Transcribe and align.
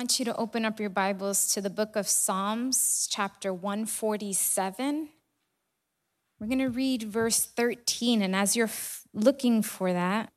want 0.00 0.18
you 0.18 0.24
to 0.24 0.36
open 0.36 0.64
up 0.64 0.80
your 0.80 0.88
Bibles 0.88 1.52
to 1.52 1.60
the 1.60 1.68
book 1.68 1.94
of 1.94 2.08
Psalms, 2.08 3.06
chapter 3.10 3.52
147. 3.52 5.10
We're 6.38 6.46
going 6.46 6.58
to 6.58 6.70
read 6.70 7.02
verse 7.02 7.44
13. 7.44 8.22
And 8.22 8.34
as 8.34 8.56
you're 8.56 8.64
f- 8.64 9.02
looking 9.12 9.60
for 9.60 9.92
that, 9.92 10.32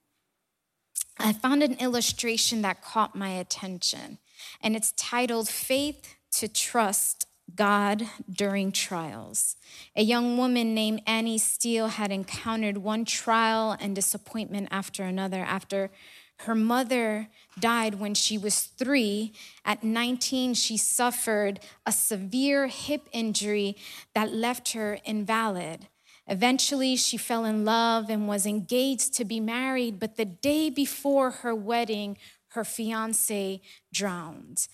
I 1.18 1.32
found 1.32 1.64
an 1.64 1.76
illustration 1.76 2.62
that 2.64 2.82
caught 2.82 3.16
my 3.16 3.30
attention. 3.30 4.18
And 4.60 4.76
it's 4.76 4.92
titled 4.98 5.48
Faith 5.48 6.14
to 6.34 6.50
Trust 6.50 7.26
God 7.56 8.04
during 8.30 8.74
trials. 8.74 9.56
A 9.96 10.04
young 10.04 10.36
woman 10.36 10.76
named 10.76 11.04
Annie 11.08 11.38
Steele 11.38 11.88
had 11.88 12.12
encountered 12.12 12.80
one 12.80 13.06
trial 13.06 13.78
and 13.80 13.96
disappointment 13.96 14.68
after 14.72 15.04
another 15.04 15.40
after 15.40 15.90
her 16.46 16.56
mother 16.56 17.28
died 17.60 17.96
when 17.96 18.14
she 18.14 18.38
was 18.38 18.62
three. 18.62 19.34
At 19.66 19.84
19, 19.84 20.54
she 20.54 20.78
suffered 20.78 21.60
a 21.86 21.92
severe 21.92 22.68
hip 22.68 23.08
injury 23.12 23.76
that 24.14 24.34
left 24.34 24.74
her 24.74 25.00
invalid. 25.06 25.88
Eventually, 26.28 26.96
she 26.96 27.18
fell 27.18 27.44
in 27.44 27.66
love 27.66 28.10
and 28.10 28.28
was 28.28 28.46
engaged 28.46 29.14
to 29.16 29.26
be 29.26 29.40
married, 29.40 30.00
but 30.00 30.16
the 30.16 30.26
day 30.26 30.70
before 30.70 31.32
her 31.32 31.54
wedding, 31.54 32.18
her 32.50 32.64
fiance 32.64 33.62
drowned. 33.92 34.68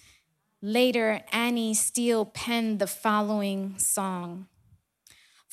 Later, 0.62 1.22
Annie 1.32 1.74
Steele 1.74 2.26
penned 2.26 2.80
the 2.80 2.88
following 2.88 3.80
song 3.80 4.48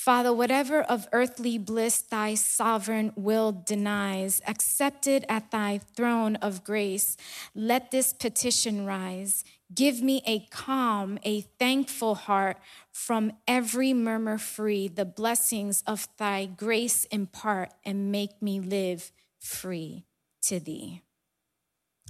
Father, 0.07 0.33
whatever 0.33 0.83
of 0.83 1.09
earthly 1.11 1.59
bliss 1.59 2.01
thy 2.01 2.37
sovereign 2.37 3.13
will 3.17 3.51
denies, 3.51 4.41
accepted 4.47 5.25
at 5.29 5.51
thy 5.51 5.79
throne 5.97 6.37
of 6.37 6.63
grace, 6.63 7.17
let 7.57 7.91
this 7.91 8.13
petition 8.13 8.87
rise. 8.87 9.43
Give 9.75 10.03
me 10.03 10.23
a 10.25 10.47
calm, 10.49 11.19
a 11.25 11.41
thankful 11.41 12.15
heart, 12.15 12.59
from 12.93 13.33
every 13.49 13.93
murmur 13.93 14.39
free. 14.39 14.87
The 14.87 15.05
blessings 15.05 15.83
of 15.89 16.07
thy 16.19 16.47
grace 16.47 17.07
impart 17.07 17.73
and 17.85 18.13
make 18.13 18.41
me 18.41 18.61
live 18.61 19.11
free 19.41 20.05
to 20.43 20.61
thee. 20.61 21.03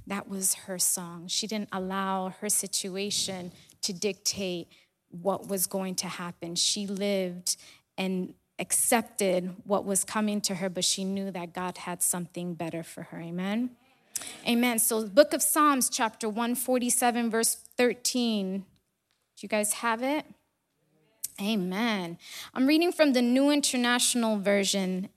That 0.07 0.29
was 0.29 0.53
her 0.67 0.79
song. 0.79 1.29
She 1.29 1.47
didn't 1.47 1.71
allow 1.73 2.35
her 2.41 2.51
situation 2.51 3.53
to 3.81 3.95
dictate 3.95 4.69
what 5.09 5.49
was 5.49 5.67
going 5.67 5.95
to 5.95 6.09
happen. 6.09 6.57
She 6.57 6.87
lived 6.87 7.57
and 7.99 8.35
accepted 8.59 9.55
what 9.65 9.85
was 9.85 10.05
coming 10.05 10.41
to 10.43 10.57
her, 10.57 10.69
but 10.69 10.85
she 10.85 11.05
knew 11.05 11.31
that 11.31 11.53
God 11.53 11.79
had 11.79 12.03
something 12.03 12.55
better 12.55 12.83
for 12.83 13.05
her. 13.05 13.21
Amen. 13.21 13.71
Amen. 14.49 14.79
So, 14.79 15.07
book 15.07 15.33
of 15.33 15.43
Psalms, 15.43 15.91
chapter 15.91 16.29
147, 16.29 17.31
verse 17.31 17.57
13. 17.77 18.59
Do 18.59 18.65
you 19.41 19.49
guys 19.49 19.75
have 19.75 20.03
it? 20.03 20.25
Amen. 21.41 22.17
I'm 22.55 22.67
reading 22.67 22.93
from 22.93 23.13
the 23.13 23.21
New 23.21 23.51
International 23.51 24.39
Version, 24.39 25.11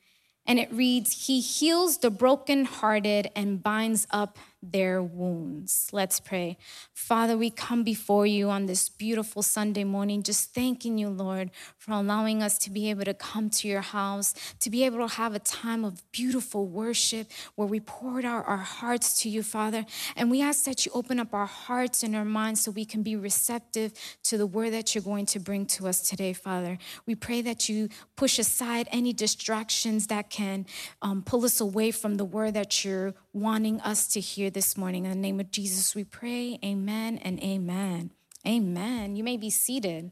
and 0.46 0.60
it 0.60 0.72
reads 0.74 1.28
He 1.28 1.40
heals 1.40 2.00
the 2.00 2.12
brokenhearted 2.12 3.32
and 3.36 3.64
binds 3.64 4.06
up 4.12 4.38
their 4.62 5.02
wounds. 5.02 5.90
Let's 5.94 6.20
pray. 6.20 6.58
Father, 6.94 7.38
we 7.38 7.50
come 7.50 7.84
before 7.84 8.26
you 8.26 8.50
on 8.50 8.66
this 8.66 8.90
beautiful 8.90 9.42
Sunday 9.42 9.86
morning, 9.86 10.22
just 10.22 10.54
thanking 10.54 10.98
you, 10.98 11.10
Lord, 11.10 11.52
for 11.78 11.94
allowing 11.94 12.44
us 12.44 12.58
to 12.60 12.70
be 12.70 12.90
able 12.90 13.06
to 13.06 13.14
come 13.14 13.50
to 13.52 13.68
your 13.68 13.82
house, 13.82 14.34
to 14.60 14.70
be 14.70 14.84
able 14.84 15.08
to 15.08 15.16
have 15.16 15.34
a 15.34 15.40
time 15.40 15.86
of 15.86 16.04
beautiful 16.12 16.68
worship 16.68 17.32
where 17.56 17.68
we 17.68 17.80
poured 17.80 18.26
out 18.26 18.46
our 18.48 18.58
hearts 18.58 19.22
to 19.22 19.30
you, 19.30 19.44
Father. 19.44 19.86
And 20.18 20.30
we 20.30 20.42
ask 20.42 20.66
that 20.66 20.86
you 20.86 20.92
open 20.94 21.20
up 21.20 21.34
our 21.34 21.46
hearts 21.46 22.04
and 22.04 22.16
our 22.16 22.26
minds 22.26 22.62
so 22.62 22.72
we 22.72 22.86
can 22.86 23.02
be 23.02 23.16
receptive 23.16 23.94
to 24.24 24.38
the 24.38 24.48
word 24.48 24.74
that 24.74 24.94
you're 24.94 25.04
going 25.04 25.26
to 25.28 25.40
bring 25.40 25.66
to 25.68 25.88
us 25.88 26.02
today, 26.02 26.34
Father. 26.34 26.78
We 27.06 27.16
pray 27.16 27.42
that 27.44 27.70
you 27.70 27.88
push 28.18 28.38
aside 28.38 28.90
any 28.92 29.14
distractions 29.14 30.08
that 30.08 30.30
can 30.30 30.66
um, 31.02 31.24
pull 31.24 31.46
us 31.46 31.62
away 31.62 31.92
from 31.92 32.16
the 32.16 32.26
word 32.26 32.56
that 32.56 32.84
you're 32.84 33.14
wanting 33.32 33.80
us 33.82 34.08
to 34.08 34.20
hear 34.20 34.49
this 34.50 34.78
morning. 34.78 35.06
In 35.06 35.12
the 35.12 35.18
name 35.18 35.40
of 35.40 35.52
Jesus, 35.52 35.96
we 35.96 36.04
pray. 36.04 36.60
Amen 36.64 37.18
and 37.20 37.42
amen. 37.42 38.12
Amen. 38.48 39.16
You 39.16 39.24
may 39.24 39.38
be 39.38 39.50
seated. 39.50 40.12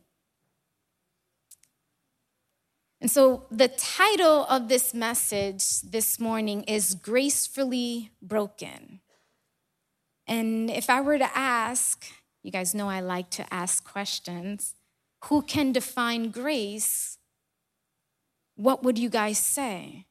And 3.00 3.12
so, 3.12 3.46
the 3.52 3.68
title 3.68 4.46
of 4.50 4.70
this 4.70 4.94
message 4.94 5.82
this 5.82 6.20
morning 6.20 6.64
is 6.64 6.96
Gracefully 6.96 8.12
Broken. 8.22 9.02
And 10.26 10.70
if 10.72 10.90
I 10.90 11.02
were 11.02 11.20
to 11.20 11.38
ask, 11.38 12.08
you 12.42 12.52
guys 12.52 12.74
know 12.74 12.90
I 12.90 13.02
like 13.02 13.30
to 13.32 13.54
ask 13.54 13.84
questions, 13.84 14.74
who 15.26 15.44
can 15.44 15.72
define 15.72 16.32
grace? 16.32 17.20
What 18.56 18.84
would 18.84 18.98
you 18.98 19.10
guys 19.10 19.38
say? 19.38 20.07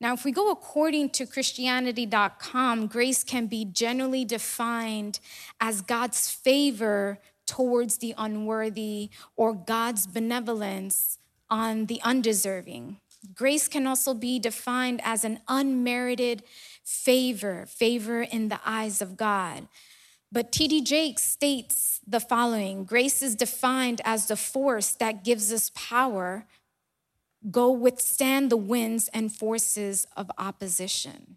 Now, 0.00 0.14
if 0.14 0.24
we 0.24 0.30
go 0.30 0.50
according 0.50 1.10
to 1.10 1.26
Christianity.com, 1.26 2.86
grace 2.86 3.24
can 3.24 3.46
be 3.46 3.64
generally 3.64 4.24
defined 4.24 5.18
as 5.60 5.80
God's 5.80 6.30
favor 6.30 7.18
towards 7.46 7.98
the 7.98 8.14
unworthy 8.16 9.10
or 9.34 9.54
God's 9.54 10.06
benevolence 10.06 11.18
on 11.50 11.86
the 11.86 12.00
undeserving. 12.02 12.98
Grace 13.34 13.66
can 13.66 13.86
also 13.86 14.14
be 14.14 14.38
defined 14.38 15.00
as 15.02 15.24
an 15.24 15.40
unmerited 15.48 16.44
favor, 16.84 17.66
favor 17.66 18.22
in 18.22 18.48
the 18.48 18.60
eyes 18.64 19.02
of 19.02 19.16
God. 19.16 19.66
But 20.30 20.52
T.D. 20.52 20.82
Jakes 20.82 21.24
states 21.24 22.00
the 22.06 22.20
following 22.20 22.84
Grace 22.84 23.22
is 23.22 23.34
defined 23.34 24.00
as 24.04 24.26
the 24.26 24.36
force 24.36 24.92
that 24.92 25.24
gives 25.24 25.52
us 25.52 25.72
power 25.74 26.46
go 27.50 27.70
withstand 27.70 28.50
the 28.50 28.56
winds 28.56 29.08
and 29.14 29.32
forces 29.32 30.06
of 30.16 30.30
opposition. 30.38 31.36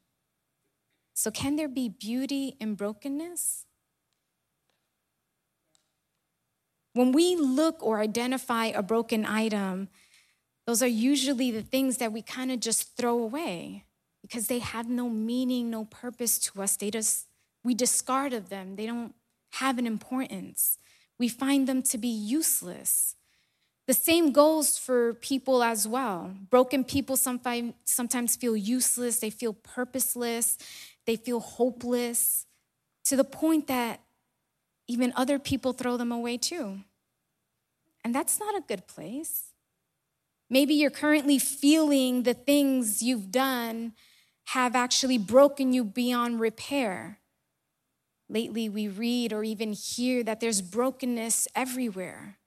So, 1.13 1.29
can 1.29 1.56
there 1.56 1.67
be 1.67 1.89
beauty 1.89 2.56
in 2.59 2.75
brokenness? 2.75 3.66
When 6.94 7.12
we 7.12 7.35
look 7.35 7.78
or 7.81 8.01
identify 8.01 8.66
a 8.66 8.84
broken 8.84 9.25
item, 9.25 9.89
those 10.66 10.84
are 10.84 10.88
usually 10.88 11.51
the 11.51 11.62
things 11.62 11.97
that 11.97 12.12
we 12.12 12.22
kind 12.22 12.51
of 12.51 12.59
just 12.59 12.95
throw 12.97 13.19
away 13.19 13.85
because 14.22 14.47
they 14.47 14.59
have 14.59 14.89
no 14.89 15.09
meaning, 15.09 15.69
no 15.69 15.85
purpose 15.85 16.38
to 16.39 16.62
us. 16.62 16.75
They 16.75 16.91
just, 16.91 17.28
we 17.63 17.73
discard 17.73 18.33
of 18.33 18.50
them. 18.50 18.75
They 18.75 18.85
don't 18.85 19.13
have 19.53 19.78
an 19.78 19.88
importance. 19.88 20.78
We 21.18 21.28
find 21.28 21.68
them 21.68 21.81
to 21.83 21.97
be 21.97 22.07
useless. 22.07 23.16
The 23.91 23.96
same 23.96 24.31
goes 24.31 24.78
for 24.78 25.16
people 25.16 25.62
as 25.62 25.85
well. 25.85 26.34
Broken 26.50 26.85
people 26.85 27.18
sometimes 27.18 28.38
feel 28.38 28.56
useless, 28.56 29.19
they 29.19 29.29
feel 29.29 29.52
purposeless, 29.52 30.57
they 31.06 31.18
feel 31.18 31.41
hopeless, 31.41 32.46
to 33.03 33.18
the 33.18 33.25
point 33.25 33.68
that 33.68 34.00
even 34.88 35.12
other 35.18 35.38
people 35.40 35.74
throw 35.74 35.97
them 35.97 36.09
away 36.09 36.38
too. 36.38 36.85
And 38.06 38.16
that's 38.16 38.40
not 38.40 38.56
a 38.56 38.62
good 38.62 38.88
place. 38.88 39.51
Maybe 40.50 40.74
you're 40.74 40.90
currently 40.90 41.38
feeling 41.38 42.24
the 42.24 42.34
things 42.34 43.03
you've 43.03 43.30
done 43.30 43.91
have 44.46 44.74
actually 44.74 45.18
broken 45.18 45.74
you 45.74 45.84
beyond 45.84 46.40
repair. 46.40 47.19
Lately, 48.30 48.69
we 48.69 48.88
read 48.88 49.34
or 49.34 49.44
even 49.44 49.74
hear 49.74 50.24
that 50.24 50.40
there's 50.40 50.62
brokenness 50.62 51.50
everywhere. 51.53 52.38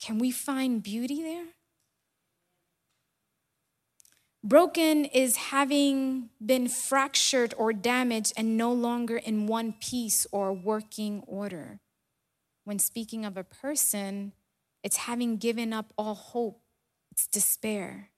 Can 0.00 0.18
we 0.18 0.30
find 0.30 0.82
beauty 0.82 1.22
there? 1.22 1.46
Broken 4.42 5.04
is 5.04 5.36
having 5.36 6.30
been 6.44 6.66
fractured 6.68 7.52
or 7.58 7.74
damaged 7.74 8.32
and 8.36 8.56
no 8.56 8.72
longer 8.72 9.18
in 9.18 9.46
one 9.46 9.74
piece 9.74 10.26
or 10.32 10.52
working 10.52 11.22
order. 11.26 11.80
When 12.64 12.78
speaking 12.78 13.26
of 13.26 13.36
a 13.36 13.44
person, 13.44 14.32
it's 14.82 14.96
having 14.96 15.36
given 15.36 15.74
up 15.74 15.92
all 15.98 16.14
hope, 16.14 16.62
it's 17.12 17.26
despair. 17.26 18.09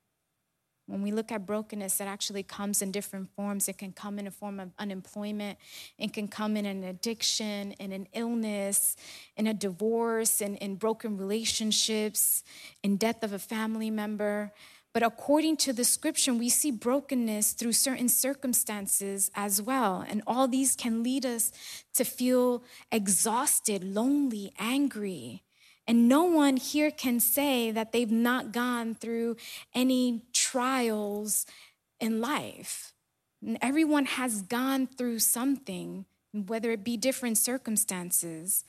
When 0.86 1.02
we 1.02 1.12
look 1.12 1.30
at 1.30 1.46
brokenness, 1.46 2.00
it 2.00 2.04
actually 2.04 2.42
comes 2.42 2.82
in 2.82 2.90
different 2.90 3.30
forms. 3.34 3.68
It 3.68 3.78
can 3.78 3.92
come 3.92 4.18
in 4.18 4.26
a 4.26 4.30
form 4.30 4.58
of 4.58 4.70
unemployment, 4.78 5.58
it 5.98 6.12
can 6.12 6.28
come 6.28 6.56
in 6.56 6.66
an 6.66 6.84
addiction, 6.84 7.72
in 7.72 7.92
an 7.92 8.08
illness, 8.12 8.96
in 9.36 9.46
a 9.46 9.54
divorce, 9.54 10.40
in, 10.40 10.56
in 10.56 10.76
broken 10.76 11.16
relationships, 11.16 12.42
in 12.82 12.96
death 12.96 13.22
of 13.22 13.32
a 13.32 13.38
family 13.38 13.90
member. 13.90 14.52
But 14.92 15.02
according 15.02 15.56
to 15.58 15.72
the 15.72 15.84
scripture, 15.84 16.34
we 16.34 16.50
see 16.50 16.70
brokenness 16.70 17.52
through 17.52 17.72
certain 17.72 18.10
circumstances 18.10 19.30
as 19.34 19.62
well. 19.62 20.04
And 20.06 20.22
all 20.26 20.46
these 20.46 20.76
can 20.76 21.02
lead 21.02 21.24
us 21.24 21.50
to 21.94 22.04
feel 22.04 22.62
exhausted, 22.90 23.82
lonely, 23.82 24.52
angry. 24.58 25.42
And 25.86 26.08
no 26.08 26.24
one 26.24 26.56
here 26.56 26.90
can 26.90 27.18
say 27.18 27.70
that 27.70 27.92
they've 27.92 28.10
not 28.10 28.52
gone 28.52 28.94
through 28.94 29.36
any 29.74 30.22
trials 30.32 31.44
in 31.98 32.20
life. 32.20 32.92
And 33.44 33.58
everyone 33.60 34.06
has 34.06 34.42
gone 34.42 34.86
through 34.86 35.18
something 35.18 36.04
whether 36.32 36.70
it 36.70 36.82
be 36.84 36.96
different 36.96 37.38
circumstances. 37.38 38.64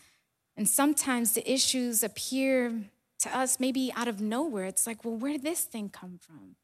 And 0.56 0.68
sometimes 0.68 1.34
the 1.34 1.52
issues 1.52 2.04
appear 2.04 2.84
to 3.20 3.38
us 3.38 3.60
maybe 3.60 3.92
out 3.96 4.08
of 4.08 4.20
nowhere. 4.20 4.66
It's 4.66 4.86
like, 4.86 5.04
well, 5.06 5.16
where 5.16 5.32
did 5.32 5.44
this 5.44 5.64
thing 5.64 5.90
come 5.90 6.20
from? 6.22 6.56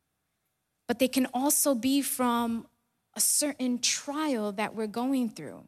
But 0.88 1.00
they 1.00 1.08
can 1.08 1.28
also 1.34 1.74
be 1.74 2.02
from 2.02 2.68
a 3.16 3.20
certain 3.20 3.80
trial 3.80 4.52
that 4.54 4.76
we're 4.76 4.88
going 4.88 5.30
through. 5.30 5.64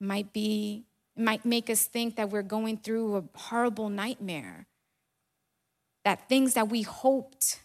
Might 0.00 0.32
be, 0.32 0.84
might 1.16 1.44
make 1.44 1.70
us 1.70 1.84
think 1.84 2.16
that 2.16 2.30
we're 2.30 2.42
going 2.42 2.78
through 2.78 3.16
a 3.16 3.38
horrible 3.38 3.88
nightmare, 3.88 4.66
that 6.04 6.28
things 6.28 6.54
that 6.54 6.68
we 6.68 6.82
hoped 6.82 7.60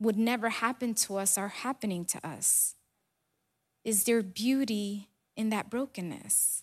would 0.00 0.16
never 0.16 0.48
happen 0.48 0.94
to 0.94 1.16
us 1.16 1.36
are 1.38 1.48
happening 1.48 2.04
to 2.04 2.26
us. 2.26 2.74
Is 3.84 4.04
there 4.04 4.22
beauty 4.22 5.08
in 5.36 5.50
that 5.50 5.70
brokenness? 5.70 6.62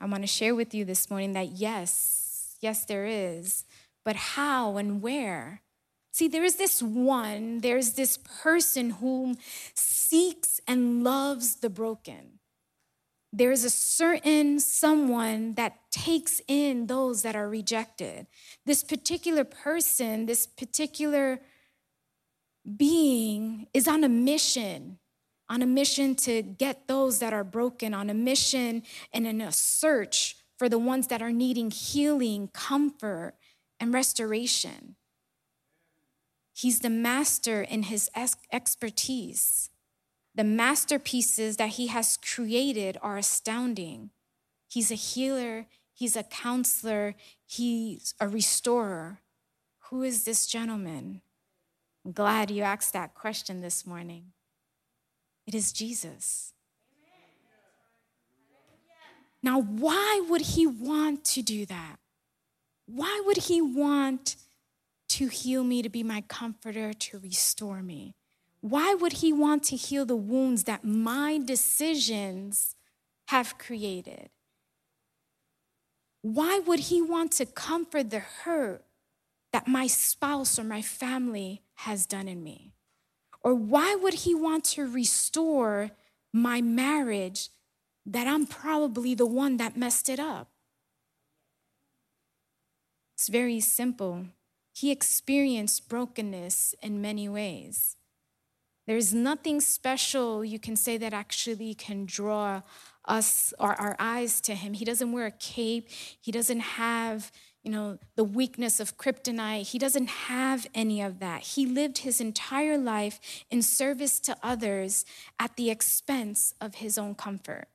I 0.00 0.06
want 0.06 0.22
to 0.22 0.28
share 0.28 0.54
with 0.54 0.74
you 0.74 0.84
this 0.84 1.10
morning 1.10 1.32
that 1.32 1.52
yes, 1.52 2.56
yes, 2.60 2.84
there 2.84 3.06
is. 3.06 3.64
But 4.04 4.16
how 4.16 4.76
and 4.76 5.02
where? 5.02 5.62
See, 6.12 6.28
there 6.28 6.44
is 6.44 6.56
this 6.56 6.82
one, 6.82 7.60
there's 7.60 7.92
this 7.92 8.16
person 8.16 8.90
whom 8.90 9.36
seeks 9.74 10.60
and 10.66 11.04
loves 11.04 11.56
the 11.56 11.70
broken. 11.70 12.38
There 13.32 13.52
is 13.52 13.64
a 13.64 13.70
certain 13.70 14.58
someone 14.58 15.54
that 15.54 15.90
takes 15.90 16.40
in 16.48 16.86
those 16.86 17.22
that 17.22 17.36
are 17.36 17.48
rejected. 17.48 18.26
This 18.64 18.82
particular 18.82 19.44
person, 19.44 20.26
this 20.26 20.46
particular 20.46 21.40
being 22.76 23.66
is 23.74 23.86
on 23.86 24.04
a 24.04 24.08
mission 24.08 24.98
on 25.48 25.62
a 25.62 25.66
mission 25.66 26.14
to 26.14 26.42
get 26.42 26.88
those 26.88 27.20
that 27.20 27.32
are 27.32 27.44
broken, 27.44 27.94
on 27.94 28.10
a 28.10 28.14
mission 28.14 28.82
and 29.12 29.26
in 29.26 29.40
a 29.40 29.50
search 29.50 30.36
for 30.58 30.68
the 30.68 30.78
ones 30.78 31.06
that 31.06 31.22
are 31.22 31.32
needing 31.32 31.70
healing, 31.70 32.48
comfort, 32.52 33.34
and 33.80 33.94
restoration. 33.94 34.96
He's 36.52 36.80
the 36.80 36.90
master 36.90 37.62
in 37.62 37.84
his 37.84 38.10
expertise. 38.52 39.70
The 40.38 40.44
masterpieces 40.44 41.56
that 41.56 41.70
he 41.70 41.88
has 41.88 42.16
created 42.16 42.96
are 43.02 43.16
astounding. 43.18 44.10
He's 44.68 44.92
a 44.92 44.94
healer, 44.94 45.66
he's 45.92 46.14
a 46.14 46.22
counselor, 46.22 47.16
he's 47.44 48.14
a 48.20 48.28
restorer. 48.28 49.18
Who 49.90 50.04
is 50.04 50.22
this 50.22 50.46
gentleman? 50.46 51.22
I'm 52.04 52.12
glad 52.12 52.52
you 52.52 52.62
asked 52.62 52.92
that 52.92 53.14
question 53.14 53.62
this 53.62 53.84
morning. 53.84 54.26
It 55.44 55.56
is 55.56 55.72
Jesus. 55.72 56.52
Now, 59.42 59.60
why 59.60 60.24
would 60.28 60.42
he 60.42 60.68
want 60.68 61.24
to 61.24 61.42
do 61.42 61.66
that? 61.66 61.96
Why 62.86 63.20
would 63.26 63.38
he 63.38 63.60
want 63.60 64.36
to 65.08 65.26
heal 65.26 65.64
me, 65.64 65.82
to 65.82 65.88
be 65.88 66.04
my 66.04 66.20
comforter, 66.20 66.92
to 66.92 67.18
restore 67.18 67.82
me? 67.82 68.14
Why 68.60 68.94
would 68.94 69.14
he 69.14 69.32
want 69.32 69.62
to 69.64 69.76
heal 69.76 70.04
the 70.04 70.16
wounds 70.16 70.64
that 70.64 70.84
my 70.84 71.38
decisions 71.38 72.74
have 73.28 73.58
created? 73.58 74.30
Why 76.22 76.58
would 76.58 76.80
he 76.80 77.00
want 77.00 77.32
to 77.32 77.46
comfort 77.46 78.10
the 78.10 78.18
hurt 78.18 78.84
that 79.52 79.68
my 79.68 79.86
spouse 79.86 80.58
or 80.58 80.64
my 80.64 80.82
family 80.82 81.62
has 81.76 82.06
done 82.06 82.26
in 82.26 82.42
me? 82.42 82.72
Or 83.42 83.54
why 83.54 83.94
would 83.94 84.14
he 84.14 84.34
want 84.34 84.64
to 84.64 84.86
restore 84.86 85.92
my 86.32 86.60
marriage 86.60 87.50
that 88.04 88.26
I'm 88.26 88.46
probably 88.46 89.14
the 89.14 89.26
one 89.26 89.56
that 89.58 89.76
messed 89.76 90.08
it 90.08 90.18
up? 90.18 90.48
It's 93.14 93.28
very 93.28 93.60
simple. 93.60 94.26
He 94.74 94.90
experienced 94.90 95.88
brokenness 95.88 96.74
in 96.82 97.00
many 97.00 97.28
ways. 97.28 97.97
There's 98.88 99.12
nothing 99.12 99.60
special 99.60 100.42
you 100.42 100.58
can 100.58 100.74
say 100.74 100.96
that 100.96 101.12
actually 101.12 101.74
can 101.74 102.06
draw 102.06 102.62
us 103.04 103.52
or 103.60 103.74
our 103.74 103.94
eyes 103.98 104.40
to 104.40 104.54
him. 104.54 104.72
He 104.72 104.86
doesn't 104.86 105.12
wear 105.12 105.26
a 105.26 105.30
cape. 105.30 105.90
He 105.90 106.32
doesn't 106.32 106.60
have 106.60 107.30
you 107.62 107.70
know, 107.70 107.98
the 108.16 108.24
weakness 108.24 108.80
of 108.80 108.96
kryptonite. 108.96 109.66
He 109.66 109.78
doesn't 109.78 110.08
have 110.08 110.66
any 110.74 111.02
of 111.02 111.18
that. 111.18 111.42
He 111.42 111.66
lived 111.66 111.98
his 111.98 112.18
entire 112.18 112.78
life 112.78 113.44
in 113.50 113.60
service 113.60 114.18
to 114.20 114.34
others 114.42 115.04
at 115.38 115.56
the 115.56 115.68
expense 115.68 116.54
of 116.58 116.76
his 116.76 116.96
own 116.96 117.14
comfort. 117.14 117.66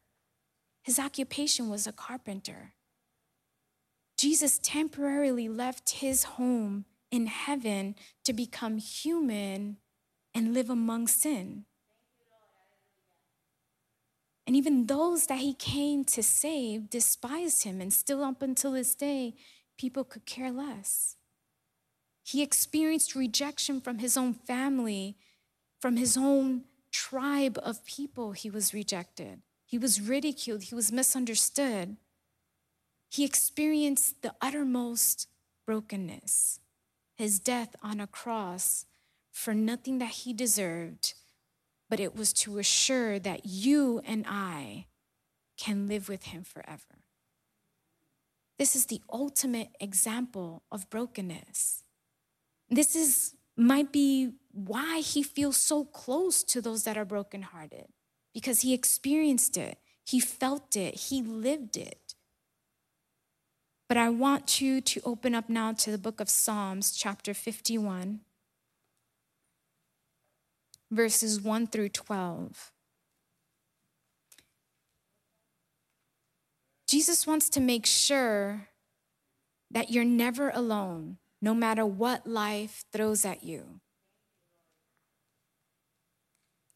His 0.81 0.97
occupation 0.97 1.69
was 1.69 1.85
a 1.85 1.91
carpenter. 1.91 2.73
Jesus 4.17 4.59
temporarily 4.63 5.47
left 5.47 5.91
his 5.91 6.23
home 6.23 6.85
in 7.11 7.27
heaven 7.27 7.93
to 8.23 8.33
become 8.33 8.79
human 8.79 9.77
and 10.33 10.53
live 10.53 10.69
among 10.69 11.07
sin. 11.07 11.65
And 14.45 14.55
even 14.55 14.87
those 14.87 15.27
that 15.27 15.39
he 15.39 15.53
came 15.53 16.03
to 16.05 16.21
save 16.21 16.89
despised 16.89 17.63
him, 17.63 17.79
and 17.79 17.93
still 17.93 18.23
up 18.23 18.41
until 18.41 18.73
this 18.73 18.93
day, 18.93 19.35
people 19.77 20.03
could 20.03 20.25
care 20.25 20.51
less. 20.51 21.15
He 22.23 22.41
experienced 22.41 23.15
rejection 23.15 23.79
from 23.81 23.99
his 23.99 24.17
own 24.17 24.33
family, 24.33 25.17
from 25.79 25.97
his 25.97 26.17
own 26.17 26.63
tribe 26.91 27.57
of 27.63 27.85
people. 27.85 28.33
He 28.33 28.49
was 28.49 28.73
rejected. 28.73 29.41
He 29.65 29.77
was 29.77 30.01
ridiculed. 30.01 30.63
He 30.63 30.75
was 30.75 30.91
misunderstood. 30.91 31.97
He 33.09 33.23
experienced 33.23 34.21
the 34.21 34.33
uttermost 34.41 35.27
brokenness, 35.65 36.59
his 37.15 37.39
death 37.39 37.75
on 37.81 37.99
a 37.99 38.07
cross 38.07 38.85
for 39.33 39.53
nothing 39.53 39.97
that 39.97 40.11
he 40.11 40.31
deserved, 40.31 41.15
but 41.89 41.99
it 41.99 42.15
was 42.15 42.31
to 42.31 42.59
assure 42.59 43.19
that 43.19 43.45
you 43.45 43.99
and 44.05 44.25
I 44.27 44.85
can 45.57 45.87
live 45.87 46.07
with 46.07 46.25
him 46.25 46.43
forever. 46.43 47.03
This 48.59 48.75
is 48.75 48.85
the 48.85 49.01
ultimate 49.11 49.69
example 49.79 50.63
of 50.71 50.89
brokenness. 50.89 51.83
This 52.69 52.95
is 52.95 53.35
might 53.55 53.91
be 53.91 54.33
why 54.51 54.99
he 54.99 55.21
feels 55.21 55.57
so 55.57 55.83
close 55.85 56.43
to 56.43 56.61
those 56.61 56.83
that 56.83 56.97
are 56.97 57.05
brokenhearted 57.05 57.85
because 58.33 58.61
he 58.61 58.73
experienced 58.73 59.57
it, 59.57 59.77
he 60.03 60.19
felt 60.19 60.75
it, 60.75 60.95
he 60.95 61.21
lived 61.21 61.77
it. 61.77 62.15
But 63.87 63.97
I 63.97 64.09
want 64.09 64.59
you 64.59 64.81
to 64.81 65.01
open 65.05 65.35
up 65.35 65.49
now 65.49 65.73
to 65.73 65.91
the 65.91 65.99
book 65.99 66.19
of 66.19 66.29
Psalms, 66.29 66.93
chapter 66.93 67.33
51, 67.33 68.21
verses 70.93 71.41
1 71.41 71.67
through 71.67 71.89
12. 71.89 72.71
Jesus 76.87 77.25
wants 77.25 77.49
to 77.49 77.59
make 77.59 77.85
sure 77.85 78.67
that 79.71 79.89
you're 79.89 80.05
never 80.05 80.49
alone, 80.49 81.17
no 81.41 81.53
matter 81.53 81.85
what 81.85 82.27
life 82.27 82.83
throws 82.93 83.25
at 83.25 83.43
you. 83.43 83.79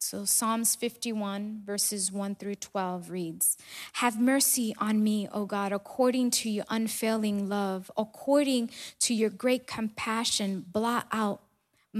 So, 0.00 0.24
Psalms 0.24 0.74
51, 0.74 1.62
verses 1.66 2.10
1 2.10 2.36
through 2.36 2.54
12 2.54 3.10
reads 3.10 3.58
Have 3.94 4.18
mercy 4.18 4.74
on 4.78 5.04
me, 5.04 5.28
O 5.32 5.44
God, 5.44 5.70
according 5.70 6.30
to 6.30 6.48
your 6.48 6.64
unfailing 6.70 7.48
love, 7.48 7.90
according 7.96 8.70
to 9.00 9.12
your 9.12 9.28
great 9.28 9.66
compassion, 9.66 10.64
blot 10.66 11.08
out 11.12 11.42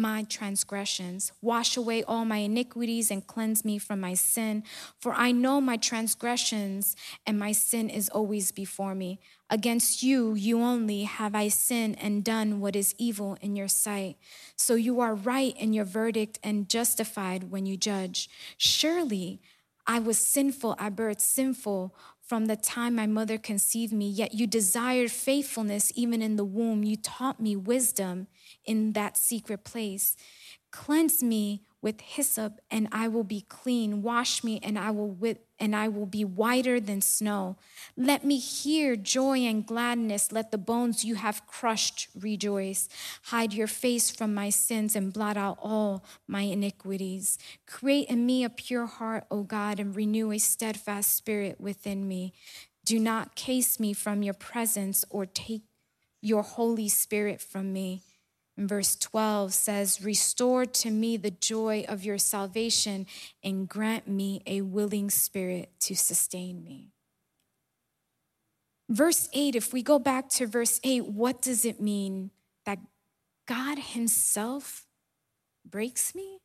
my 0.01 0.23
transgressions. 0.25 1.33
Wash 1.41 1.77
away 1.77 2.03
all 2.03 2.25
my 2.25 2.39
iniquities 2.39 3.11
and 3.11 3.27
cleanse 3.27 3.65
me 3.65 3.79
from 3.79 4.01
my 4.01 4.15
sin. 4.15 4.63
For 4.99 5.13
I 5.13 5.33
know 5.33 5.61
my 5.61 5.77
transgressions, 5.77 6.97
and 7.27 7.39
my 7.39 7.53
sin 7.53 7.89
is 7.91 8.09
always 8.09 8.53
before 8.53 8.95
me. 8.95 9.21
Against 9.51 10.03
you, 10.03 10.35
you 10.35 10.61
only, 10.61 11.05
have 11.05 11.35
I 11.35 11.49
sinned 11.49 11.97
and 12.01 12.23
done 12.25 12.61
what 12.61 12.77
is 12.77 12.95
evil 12.99 13.39
in 13.41 13.57
your 13.57 13.69
sight. 13.69 14.17
So 14.57 14.75
you 14.75 15.01
are 15.01 15.15
right 15.15 15.57
in 15.57 15.73
your 15.73 15.85
verdict 15.85 16.39
and 16.43 16.69
justified 16.69 17.51
when 17.51 17.67
you 17.67 17.77
judge. 17.77 18.29
Surely 18.57 19.41
I 19.87 20.01
was 20.01 20.19
sinful 20.19 20.77
at 20.79 20.97
birth, 20.97 21.21
sinful 21.21 21.95
from 22.29 22.45
the 22.45 22.57
time 22.57 22.95
my 22.95 23.07
mother 23.07 23.39
conceived 23.39 23.91
me, 23.91 24.07
yet 24.07 24.35
you 24.35 24.47
desired 24.47 25.11
faithfulness 25.11 25.91
even 25.95 26.21
in 26.21 26.37
the 26.37 26.45
womb. 26.45 26.85
You 26.85 26.97
taught 26.97 27.41
me 27.41 27.57
wisdom 27.57 28.27
in 28.69 28.93
that 28.93 29.17
secret 29.17 29.65
place. 29.65 30.15
Cleanse 30.71 31.23
me 31.23 31.63
with 31.81 32.01
hyssop 32.01 32.61
and 32.71 32.89
I 32.91 33.09
will 33.09 33.25
be 33.25 33.43
clean. 33.49 34.03
Wash 34.03 34.43
me 34.43 34.61
and 34.63 34.79
I 34.79 34.91
will 34.91 35.17
and 35.61 35.75
I 35.75 35.89
will 35.89 36.07
be 36.07 36.25
whiter 36.25 36.81
than 36.81 37.01
snow. 37.01 37.57
Let 37.97 38.25
me 38.25 38.39
hear 38.39 38.97
joy 38.97 39.39
and 39.39 39.65
gladness. 39.65 40.31
Let 40.31 40.51
the 40.51 40.59
bones 40.59 41.05
you 41.05 41.15
have 41.15 41.47
crushed 41.47 42.09
rejoice. 42.15 42.89
Hide 43.25 43.55
your 43.55 43.67
face 43.67 44.11
from 44.11 44.35
my 44.35 44.51
sins 44.51 44.95
and 44.95 45.13
blot 45.13 45.37
out 45.37 45.59
all 45.63 46.05
my 46.27 46.43
iniquities. 46.43 47.39
Create 47.67 48.09
in 48.09 48.27
me 48.27 48.45
a 48.45 48.51
pure 48.51 48.87
heart, 48.87 49.25
O 49.31 49.43
God, 49.43 49.81
and 49.81 49.97
renew 49.97 50.33
a 50.33 50.39
steadfast 50.39 51.17
spirit 51.17 51.61
within 51.61 52.07
me. 52.07 52.33
Do 52.85 52.99
not 52.99 53.35
case 53.35 53.79
me 53.79 53.93
from 53.93 54.23
your 54.23 54.35
presence 54.35 55.05
or 55.11 55.27
take 55.27 55.63
your 56.21 56.43
Holy 56.43 56.89
Spirit 56.89 57.41
from 57.41 57.73
me. 57.73 58.03
And 58.59 58.69
verse 58.69 58.97
12 58.97 59.55
says, 59.55 60.03
Restore 60.03 60.67
to 60.67 60.91
me 60.91 61.17
the 61.17 61.31
joy 61.31 61.85
of 61.89 62.05
your 62.05 62.19
salvation 62.19 63.07
and 63.43 63.69
grant 63.69 64.09
me 64.09 64.43
a 64.47 64.63
willing 64.63 65.11
spirit 65.11 65.71
to 65.83 65.95
sustain 65.95 66.65
me. 66.65 66.89
Verse 68.91 69.29
8, 69.33 69.55
if 69.55 69.73
we 69.73 69.81
go 69.81 70.01
back 70.01 70.29
to 70.31 70.47
verse 70.49 70.81
8, 70.83 71.07
what 71.07 71.41
does 71.41 71.65
it 71.65 71.81
mean 71.81 72.33
that 72.67 72.81
God 73.47 73.79
Himself 73.79 74.89
breaks 75.65 76.13
me? 76.13 76.41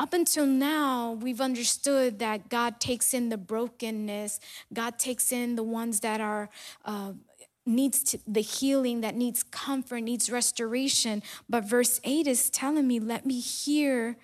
Up 0.00 0.14
until 0.14 0.46
now, 0.46 1.12
we've 1.20 1.42
understood 1.42 2.20
that 2.20 2.48
God 2.48 2.80
takes 2.80 3.12
in 3.12 3.28
the 3.28 3.36
brokenness, 3.36 4.40
God 4.72 4.98
takes 4.98 5.30
in 5.30 5.56
the 5.56 5.62
ones 5.62 6.00
that 6.00 6.22
are. 6.22 6.48
Uh, 6.86 7.12
needs 7.66 8.02
to, 8.04 8.18
the 8.26 8.40
healing, 8.40 9.00
that 9.00 9.14
needs 9.14 9.42
comfort, 9.42 10.00
needs 10.00 10.30
restoration. 10.30 11.22
But 11.48 11.64
verse 11.64 12.00
8 12.04 12.26
is 12.26 12.50
telling 12.50 12.86
me, 12.86 13.00
let 13.00 13.24
me 13.24 13.40
hear 13.40 14.16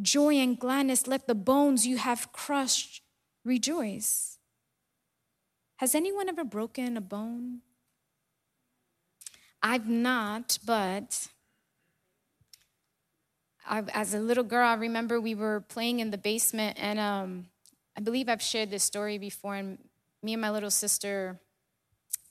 joy 0.00 0.34
and 0.34 0.58
gladness. 0.58 1.06
Let 1.06 1.26
the 1.26 1.34
bones 1.34 1.86
you 1.86 1.98
have 1.98 2.32
crushed 2.32 3.02
rejoice. 3.44 4.38
Has 5.76 5.94
anyone 5.94 6.28
ever 6.28 6.44
broken 6.44 6.96
a 6.96 7.00
bone? 7.00 7.60
I've 9.62 9.88
not, 9.88 10.58
but 10.64 11.28
I've, 13.68 13.88
as 13.90 14.14
a 14.14 14.18
little 14.18 14.44
girl, 14.44 14.66
I 14.66 14.74
remember 14.74 15.20
we 15.20 15.34
were 15.34 15.60
playing 15.60 16.00
in 16.00 16.10
the 16.10 16.18
basement, 16.18 16.78
and 16.80 16.98
um, 16.98 17.46
I 17.96 18.00
believe 18.00 18.28
I've 18.28 18.42
shared 18.42 18.70
this 18.70 18.84
story 18.84 19.18
before. 19.18 19.54
And 19.54 19.78
me 20.22 20.32
and 20.32 20.42
my 20.42 20.50
little 20.50 20.70
sister 20.70 21.40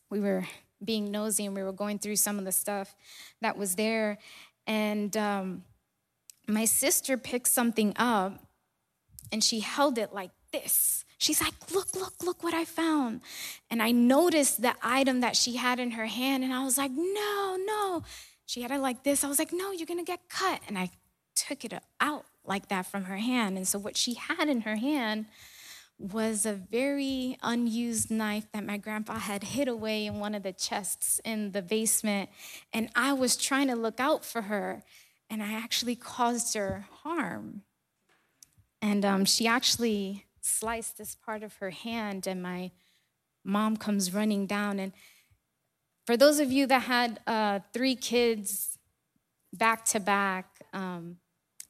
we 0.09 0.19
were 0.19 0.45
being 0.83 1.11
nosy 1.11 1.45
and 1.45 1.55
we 1.55 1.63
were 1.63 1.73
going 1.73 1.99
through 1.99 2.15
some 2.15 2.39
of 2.39 2.45
the 2.45 2.51
stuff 2.51 2.95
that 3.41 3.57
was 3.57 3.75
there. 3.75 4.17
And 4.65 5.15
um, 5.17 5.63
my 6.47 6.65
sister 6.65 7.17
picked 7.17 7.47
something 7.47 7.93
up 7.95 8.39
and 9.31 9.43
she 9.43 9.59
held 9.59 9.97
it 9.97 10.13
like 10.13 10.31
this. 10.51 11.05
She's 11.17 11.41
like, 11.41 11.53
Look, 11.73 11.95
look, 11.95 12.23
look 12.23 12.43
what 12.43 12.53
I 12.53 12.65
found. 12.65 13.21
And 13.69 13.83
I 13.83 13.91
noticed 13.91 14.61
the 14.61 14.73
item 14.81 15.19
that 15.21 15.35
she 15.35 15.57
had 15.57 15.79
in 15.79 15.91
her 15.91 16.05
hand 16.05 16.43
and 16.43 16.53
I 16.53 16.63
was 16.63 16.77
like, 16.77 16.91
No, 16.91 17.57
no. 17.65 18.03
She 18.45 18.61
had 18.61 18.71
it 18.71 18.79
like 18.79 19.03
this. 19.03 19.23
I 19.23 19.27
was 19.27 19.37
like, 19.37 19.51
No, 19.51 19.71
you're 19.71 19.85
gonna 19.85 20.03
get 20.03 20.29
cut. 20.29 20.61
And 20.67 20.77
I 20.77 20.89
took 21.35 21.65
it 21.65 21.73
out 21.99 22.25
like 22.45 22.69
that 22.69 22.85
from 22.85 23.05
her 23.05 23.17
hand. 23.17 23.57
And 23.57 23.67
so 23.67 23.77
what 23.77 23.97
she 23.97 24.15
had 24.15 24.47
in 24.47 24.61
her 24.61 24.77
hand 24.77 25.25
was 25.99 26.45
a 26.45 26.53
very 26.53 27.37
unused 27.43 28.09
knife 28.09 28.47
that 28.53 28.65
my 28.65 28.77
grandpa 28.77 29.19
had 29.19 29.43
hid 29.43 29.67
away 29.67 30.05
in 30.05 30.19
one 30.19 30.33
of 30.33 30.43
the 30.43 30.53
chests 30.53 31.19
in 31.25 31.51
the 31.51 31.61
basement. 31.61 32.29
And 32.73 32.89
I 32.95 33.11
was 33.11 33.35
trying 33.35 33.67
to 33.67 33.75
look 33.75 33.99
out 33.99 34.23
for 34.23 34.43
her, 34.43 34.83
and 35.29 35.43
I 35.43 35.53
actually 35.53 35.95
caused 35.95 36.55
her 36.55 36.87
harm. 37.03 37.63
And 38.81 39.03
um, 39.03 39.25
she 39.25 39.45
actually 39.45 40.25
sliced 40.39 40.97
this 40.97 41.15
part 41.15 41.43
of 41.43 41.55
her 41.57 41.71
hand, 41.71 42.25
and 42.25 42.41
my 42.41 42.71
mom 43.43 43.75
comes 43.75 44.13
running 44.13 44.45
down. 44.45 44.79
And 44.79 44.93
for 46.07 46.15
those 46.15 46.39
of 46.39 46.49
you 46.49 46.65
that 46.67 46.83
had 46.83 47.19
uh, 47.27 47.59
three 47.73 47.95
kids 47.95 48.77
back 49.51 49.83
to 49.85 49.99
back, 49.99 50.61
um, 50.71 51.17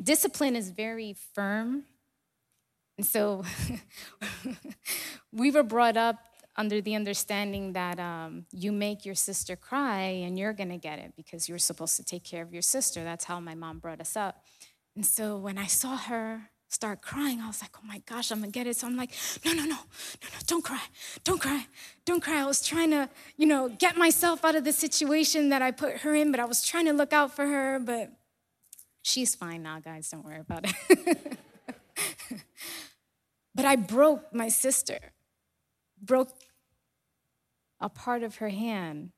discipline 0.02 0.56
is 0.56 0.70
very 0.70 1.16
firm 1.34 1.86
and 3.00 3.06
so 3.06 3.46
we 5.32 5.52
were 5.52 5.64
brought 5.64 5.96
up 5.96 6.18
under 6.58 6.82
the 6.82 6.96
understanding 6.96 7.72
that 7.72 7.98
um, 7.98 8.46
you 8.52 8.74
make 8.74 9.06
your 9.06 9.16
sister 9.16 9.56
cry 9.56 10.02
and 10.02 10.38
you're 10.38 10.52
going 10.52 10.68
to 10.68 10.78
get 10.78 11.00
it 11.00 11.14
because 11.16 11.48
you're 11.48 11.60
supposed 11.60 11.96
to 11.96 12.04
take 12.04 12.26
care 12.26 12.44
of 12.44 12.52
your 12.52 12.62
sister. 12.62 13.02
That's 13.06 13.24
how 13.24 13.40
my 13.40 13.56
mom 13.56 13.80
brought 13.80 14.02
us 14.02 14.18
up. 14.18 14.44
And 14.98 15.06
so 15.06 15.38
when 15.38 15.58
I 15.58 15.66
saw 15.66 15.96
her 15.96 16.50
start 16.68 17.02
crying, 17.02 17.40
I 17.40 17.48
was 17.48 17.62
like, 17.62 17.72
oh 17.82 17.88
my 17.88 18.00
gosh, 18.00 18.32
I'm 18.32 18.40
going 18.40 18.52
to 18.52 18.60
get 18.60 18.68
it. 18.68 18.76
So 18.76 18.88
I'm 18.88 18.98
like, 18.98 19.12
no, 19.46 19.54
no, 19.54 19.64
no, 19.64 19.68
no, 19.70 19.76
no, 19.76 20.40
don't 20.46 20.66
cry, 20.66 20.82
don't 21.24 21.40
cry, 21.40 21.68
don't 22.04 22.22
cry. 22.22 22.42
I 22.42 22.46
was 22.46 22.62
trying 22.62 22.92
to, 22.92 23.08
you 23.38 23.48
know, 23.48 23.70
get 23.70 23.96
myself 23.96 24.44
out 24.44 24.56
of 24.56 24.66
the 24.66 24.74
situation 24.74 25.48
that 25.48 25.62
I 25.62 25.72
put 25.72 26.00
her 26.00 26.14
in, 26.16 26.32
but 26.32 26.42
I 26.42 26.46
was 26.46 26.68
trying 26.68 26.88
to 26.88 26.94
look 26.94 27.14
out 27.14 27.34
for 27.34 27.48
her, 27.48 27.80
but 27.80 28.12
she's 29.04 29.36
fine 29.36 29.64
now, 29.64 29.80
guys. 29.80 30.10
Don't 30.10 30.26
worry 30.26 30.42
about 30.42 30.66
it. 30.66 31.38
But 33.60 33.66
I 33.66 33.76
broke 33.76 34.34
my 34.34 34.48
sister, 34.48 35.00
broke 36.02 36.30
a 37.82 37.90
part 37.90 38.24
of 38.24 38.36
her 38.36 38.48
hand. 38.48 39.12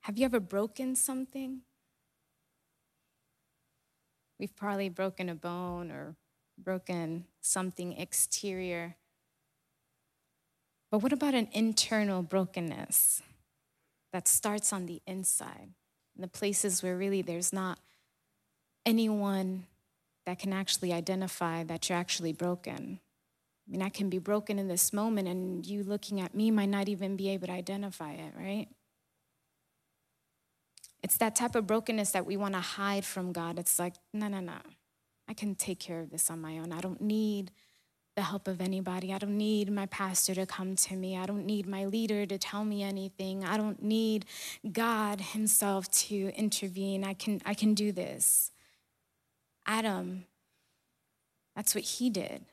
Have 0.00 0.18
you 0.18 0.24
ever 0.24 0.40
broken 0.40 0.96
something? 0.96 1.60
We've 4.40 4.56
probably 4.56 4.88
broken 4.88 5.28
a 5.28 5.36
bone 5.36 5.92
or 5.92 6.16
broken 6.58 7.26
something 7.42 7.92
exterior. 7.92 8.96
But 10.90 11.04
what 11.04 11.12
about 11.12 11.34
an 11.34 11.46
internal 11.52 12.22
brokenness 12.22 13.22
that 14.12 14.26
starts 14.26 14.72
on 14.72 14.86
the 14.86 15.00
inside, 15.06 15.68
in 16.16 16.22
the 16.22 16.26
places 16.26 16.82
where 16.82 16.96
really 16.96 17.22
there's 17.22 17.52
not 17.52 17.78
anyone 18.84 19.66
that 20.26 20.38
can 20.38 20.52
actually 20.52 20.92
identify 20.92 21.64
that 21.64 21.88
you're 21.88 21.98
actually 21.98 22.32
broken. 22.32 23.00
I 23.66 23.70
mean, 23.70 23.82
I 23.82 23.88
can 23.88 24.10
be 24.10 24.18
broken 24.18 24.58
in 24.58 24.68
this 24.68 24.92
moment, 24.92 25.28
and 25.28 25.64
you 25.64 25.82
looking 25.82 26.20
at 26.20 26.34
me 26.34 26.50
might 26.50 26.68
not 26.68 26.88
even 26.88 27.16
be 27.16 27.30
able 27.30 27.46
to 27.46 27.52
identify 27.52 28.12
it, 28.12 28.34
right? 28.36 28.68
It's 31.02 31.16
that 31.18 31.36
type 31.36 31.54
of 31.54 31.66
brokenness 31.66 32.10
that 32.12 32.26
we 32.26 32.36
want 32.36 32.54
to 32.54 32.60
hide 32.60 33.04
from 33.04 33.32
God. 33.32 33.58
It's 33.58 33.78
like, 33.78 33.94
no, 34.12 34.28
no, 34.28 34.40
no. 34.40 34.58
I 35.28 35.34
can 35.34 35.54
take 35.54 35.80
care 35.80 36.00
of 36.00 36.10
this 36.10 36.30
on 36.30 36.40
my 36.40 36.58
own. 36.58 36.72
I 36.72 36.80
don't 36.80 37.00
need 37.00 37.50
the 38.16 38.22
help 38.22 38.48
of 38.48 38.60
anybody. 38.60 39.12
I 39.12 39.18
don't 39.18 39.36
need 39.36 39.70
my 39.70 39.86
pastor 39.86 40.34
to 40.34 40.46
come 40.46 40.74
to 40.76 40.96
me. 40.96 41.16
I 41.16 41.26
don't 41.26 41.44
need 41.44 41.66
my 41.66 41.84
leader 41.84 42.24
to 42.26 42.38
tell 42.38 42.64
me 42.64 42.82
anything. 42.82 43.44
I 43.44 43.56
don't 43.56 43.82
need 43.82 44.24
God 44.72 45.20
himself 45.20 45.90
to 45.90 46.32
intervene. 46.34 47.04
I 47.04 47.14
can 47.14 47.42
I 47.44 47.54
can 47.54 47.74
do 47.74 47.92
this. 47.92 48.50
Adam, 49.66 50.24
that's 51.54 51.74
what 51.74 51.84
he 51.84 52.10
did. 52.10 52.46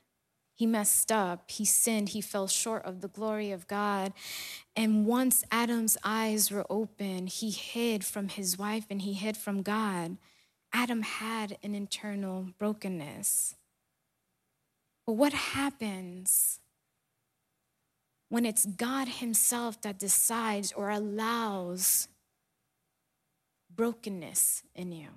He 0.56 0.66
messed 0.66 1.10
up, 1.10 1.50
he 1.50 1.64
sinned, 1.64 2.10
he 2.10 2.20
fell 2.20 2.46
short 2.46 2.84
of 2.84 3.00
the 3.00 3.08
glory 3.08 3.50
of 3.50 3.66
God. 3.66 4.12
And 4.76 5.04
once 5.04 5.42
Adam's 5.50 5.96
eyes 6.04 6.50
were 6.50 6.64
open, 6.70 7.26
he 7.26 7.50
hid 7.50 8.04
from 8.04 8.28
his 8.28 8.56
wife 8.56 8.86
and 8.88 9.02
he 9.02 9.14
hid 9.14 9.36
from 9.36 9.62
God. 9.62 10.16
Adam 10.72 11.02
had 11.02 11.56
an 11.62 11.74
internal 11.74 12.48
brokenness. 12.58 13.54
But 15.06 15.12
what 15.12 15.32
happens 15.32 16.60
when 18.28 18.44
it's 18.44 18.66
God 18.66 19.08
Himself 19.08 19.80
that 19.82 19.98
decides 19.98 20.72
or 20.72 20.90
allows 20.90 22.08
brokenness 23.74 24.62
in 24.74 24.92
you? 24.92 25.08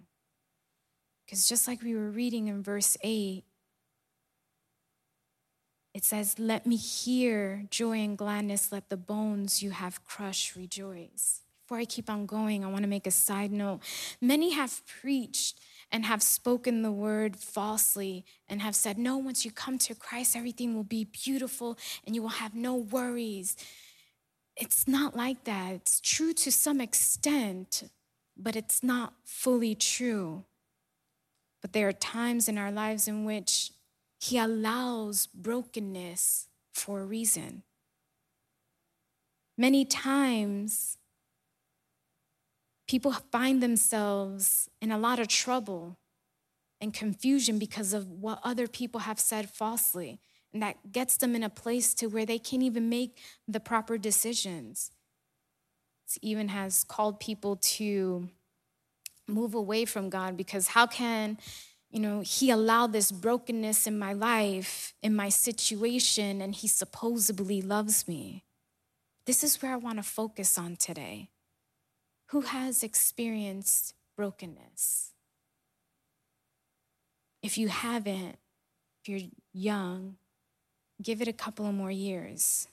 Because 1.27 1.45
just 1.45 1.67
like 1.67 1.83
we 1.83 1.93
were 1.93 2.09
reading 2.09 2.47
in 2.47 2.63
verse 2.63 2.95
8, 3.03 3.43
it 5.93 6.05
says, 6.05 6.39
Let 6.39 6.65
me 6.65 6.77
hear 6.77 7.65
joy 7.69 7.97
and 7.97 8.17
gladness, 8.17 8.71
let 8.71 8.89
the 8.89 8.95
bones 8.95 9.61
you 9.61 9.71
have 9.71 10.05
crushed 10.05 10.55
rejoice. 10.55 11.41
Before 11.65 11.79
I 11.79 11.85
keep 11.85 12.09
on 12.09 12.27
going, 12.27 12.63
I 12.63 12.69
want 12.69 12.83
to 12.83 12.87
make 12.87 13.05
a 13.05 13.11
side 13.11 13.51
note. 13.51 13.81
Many 14.21 14.51
have 14.51 14.83
preached 14.85 15.59
and 15.91 16.05
have 16.05 16.23
spoken 16.23 16.81
the 16.81 16.93
word 16.93 17.35
falsely 17.35 18.23
and 18.47 18.61
have 18.61 18.73
said, 18.75 18.97
No, 18.97 19.17
once 19.17 19.43
you 19.43 19.51
come 19.51 19.77
to 19.79 19.95
Christ, 19.95 20.37
everything 20.37 20.75
will 20.75 20.85
be 20.85 21.03
beautiful 21.03 21.77
and 22.05 22.15
you 22.15 22.21
will 22.21 22.29
have 22.29 22.55
no 22.55 22.75
worries. 22.75 23.57
It's 24.55 24.87
not 24.87 25.13
like 25.13 25.43
that. 25.43 25.73
It's 25.73 25.99
true 25.99 26.31
to 26.33 26.53
some 26.53 26.79
extent, 26.79 27.83
but 28.37 28.55
it's 28.55 28.81
not 28.81 29.13
fully 29.25 29.75
true. 29.75 30.45
But 31.61 31.73
there 31.73 31.87
are 31.87 31.93
times 31.93 32.47
in 32.47 32.57
our 32.57 32.71
lives 32.71 33.07
in 33.07 33.25
which 33.25 33.71
He 34.19 34.37
allows 34.37 35.27
brokenness 35.27 36.47
for 36.73 37.01
a 37.01 37.05
reason. 37.05 37.63
Many 39.57 39.85
times, 39.85 40.97
People 42.87 43.11
find 43.11 43.61
themselves 43.61 44.69
in 44.81 44.91
a 44.91 44.97
lot 44.97 45.19
of 45.19 45.27
trouble 45.27 45.97
and 46.79 46.93
confusion 46.93 47.59
because 47.59 47.93
of 47.93 48.09
what 48.09 48.39
other 48.43 48.67
people 48.67 49.01
have 49.01 49.19
said 49.19 49.49
falsely. 49.49 50.19
And 50.53 50.63
that 50.63 50.93
gets 50.93 51.17
them 51.17 51.35
in 51.35 51.43
a 51.43 51.49
place 51.49 51.93
to 51.95 52.07
where 52.07 52.25
they 52.25 52.39
can't 52.39 52.63
even 52.63 52.87
make 52.87 53.17
the 53.47 53.59
proper 53.59 53.97
decisions. 53.97 54.91
It 56.07 56.19
even 56.21 56.47
has 56.47 56.85
called 56.85 57.19
people 57.19 57.57
to 57.57 58.29
move 59.27 59.53
away 59.53 59.85
from 59.85 60.09
God 60.09 60.37
because 60.37 60.69
how 60.69 60.87
can 60.87 61.37
you 61.89 61.99
know, 61.99 62.21
he 62.21 62.51
allowed 62.51 62.91
this 62.91 63.11
brokenness 63.11 63.87
in 63.87 63.97
my 63.97 64.13
life, 64.13 64.93
in 65.01 65.15
my 65.15 65.29
situation, 65.29 66.41
and 66.41 66.53
he 66.53 66.67
supposedly 66.67 67.61
loves 67.61 68.07
me. 68.07 68.43
This 69.25 69.43
is 69.43 69.61
where 69.61 69.73
I 69.73 69.77
want 69.77 69.97
to 69.97 70.03
focus 70.03 70.57
on 70.57 70.75
today. 70.75 71.29
Who 72.27 72.41
has 72.41 72.83
experienced 72.83 73.93
brokenness? 74.17 75.11
If 77.41 77.57
you 77.57 77.69
haven't, 77.69 78.37
if 79.01 79.07
you're 79.07 79.29
young, 79.53 80.17
give 81.01 81.21
it 81.21 81.27
a 81.27 81.33
couple 81.33 81.65
of 81.65 81.73
more 81.73 81.91
years. 81.91 82.67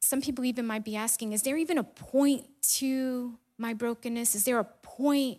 Some 0.00 0.20
people 0.20 0.44
even 0.44 0.66
might 0.66 0.84
be 0.84 0.94
asking, 0.94 1.32
is 1.32 1.42
there 1.42 1.56
even 1.56 1.76
a 1.76 1.84
point 1.84 2.44
to 2.76 3.36
my 3.58 3.74
brokenness? 3.74 4.34
Is 4.34 4.44
there 4.44 4.58
a 4.58 4.64
point 4.64 5.38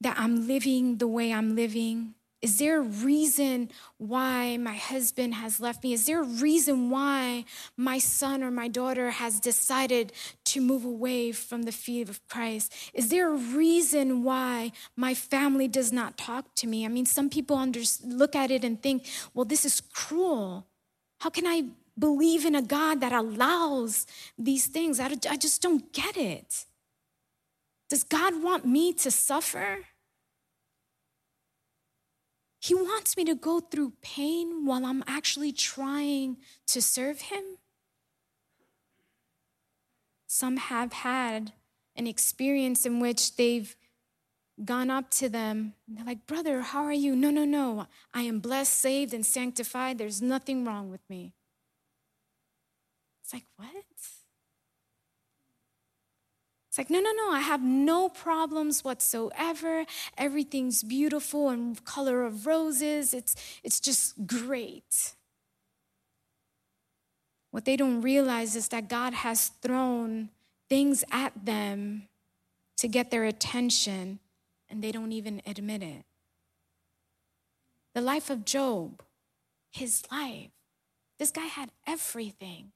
that 0.00 0.18
I'm 0.18 0.46
living 0.46 0.98
the 0.98 1.08
way 1.08 1.32
I'm 1.32 1.56
living? 1.56 2.14
Is 2.42 2.58
there 2.58 2.78
a 2.78 2.82
reason 2.82 3.70
why 3.98 4.56
my 4.56 4.74
husband 4.74 5.34
has 5.34 5.60
left 5.60 5.84
me? 5.84 5.92
Is 5.92 6.06
there 6.06 6.22
a 6.22 6.26
reason 6.26 6.90
why 6.90 7.44
my 7.76 8.00
son 8.00 8.42
or 8.42 8.50
my 8.50 8.66
daughter 8.66 9.12
has 9.12 9.38
decided 9.38 10.12
to 10.46 10.60
move 10.60 10.84
away 10.84 11.30
from 11.30 11.62
the 11.62 11.70
feet 11.70 12.08
of 12.08 12.20
Christ? 12.26 12.74
Is 12.94 13.10
there 13.10 13.32
a 13.32 13.36
reason 13.36 14.24
why 14.24 14.72
my 14.96 15.14
family 15.14 15.68
does 15.68 15.92
not 15.92 16.18
talk 16.18 16.52
to 16.56 16.66
me? 16.66 16.84
I 16.84 16.88
mean, 16.88 17.06
some 17.06 17.30
people 17.30 17.56
under, 17.56 17.80
look 18.04 18.34
at 18.34 18.50
it 18.50 18.64
and 18.64 18.82
think, 18.82 19.06
well, 19.34 19.44
this 19.44 19.64
is 19.64 19.80
cruel. 19.80 20.66
How 21.20 21.30
can 21.30 21.46
I 21.46 21.66
believe 21.96 22.44
in 22.44 22.56
a 22.56 22.62
God 22.62 23.00
that 23.02 23.12
allows 23.12 24.04
these 24.36 24.66
things? 24.66 24.98
I, 24.98 25.12
I 25.30 25.36
just 25.36 25.62
don't 25.62 25.92
get 25.92 26.16
it. 26.16 26.66
Does 27.92 28.04
God 28.04 28.42
want 28.42 28.64
me 28.64 28.94
to 28.94 29.10
suffer? 29.10 29.80
He 32.58 32.74
wants 32.74 33.18
me 33.18 33.24
to 33.26 33.34
go 33.34 33.60
through 33.60 33.92
pain 34.00 34.64
while 34.64 34.86
I'm 34.86 35.04
actually 35.06 35.52
trying 35.52 36.38
to 36.68 36.80
serve 36.80 37.20
Him. 37.20 37.44
Some 40.26 40.56
have 40.56 40.94
had 40.94 41.52
an 41.94 42.06
experience 42.06 42.86
in 42.86 42.98
which 42.98 43.36
they've 43.36 43.76
gone 44.64 44.88
up 44.88 45.10
to 45.10 45.28
them. 45.28 45.74
They're 45.86 46.06
like, 46.06 46.26
Brother, 46.26 46.62
how 46.62 46.84
are 46.84 46.94
you? 46.94 47.14
No, 47.14 47.28
no, 47.28 47.44
no. 47.44 47.88
I 48.14 48.22
am 48.22 48.40
blessed, 48.40 48.72
saved, 48.72 49.12
and 49.12 49.26
sanctified. 49.26 49.98
There's 49.98 50.22
nothing 50.22 50.64
wrong 50.64 50.90
with 50.90 51.02
me. 51.10 51.34
It's 53.22 53.34
like, 53.34 53.44
What? 53.58 53.91
It's 56.72 56.78
like, 56.78 56.88
no, 56.88 57.00
no, 57.00 57.12
no, 57.12 57.30
I 57.30 57.40
have 57.40 57.62
no 57.62 58.08
problems 58.08 58.82
whatsoever. 58.82 59.84
Everything's 60.16 60.82
beautiful 60.82 61.50
and 61.50 61.84
color 61.84 62.22
of 62.22 62.46
roses. 62.46 63.12
It's, 63.12 63.36
it's 63.62 63.78
just 63.78 64.26
great. 64.26 65.12
What 67.50 67.66
they 67.66 67.76
don't 67.76 68.00
realize 68.00 68.56
is 68.56 68.68
that 68.68 68.88
God 68.88 69.12
has 69.12 69.48
thrown 69.60 70.30
things 70.70 71.04
at 71.12 71.44
them 71.44 72.08
to 72.78 72.88
get 72.88 73.10
their 73.10 73.24
attention, 73.24 74.18
and 74.70 74.82
they 74.82 74.92
don't 74.92 75.12
even 75.12 75.42
admit 75.44 75.82
it. 75.82 76.06
The 77.94 78.00
life 78.00 78.30
of 78.30 78.46
Job, 78.46 79.02
his 79.70 80.04
life, 80.10 80.52
this 81.18 81.30
guy 81.32 81.44
had 81.44 81.70
everything. 81.86 82.72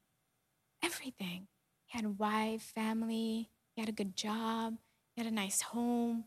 Everything. 0.83 1.49
He 1.87 1.97
had 1.97 2.19
wife, 2.19 2.61
family, 2.61 3.49
he 3.76 3.83
had 3.83 3.90
a 3.90 3.92
good 3.92 4.16
job, 4.16 4.78
he 5.14 5.23
had 5.23 5.30
a 5.30 5.35
nice 5.35 5.61
home, 5.61 6.25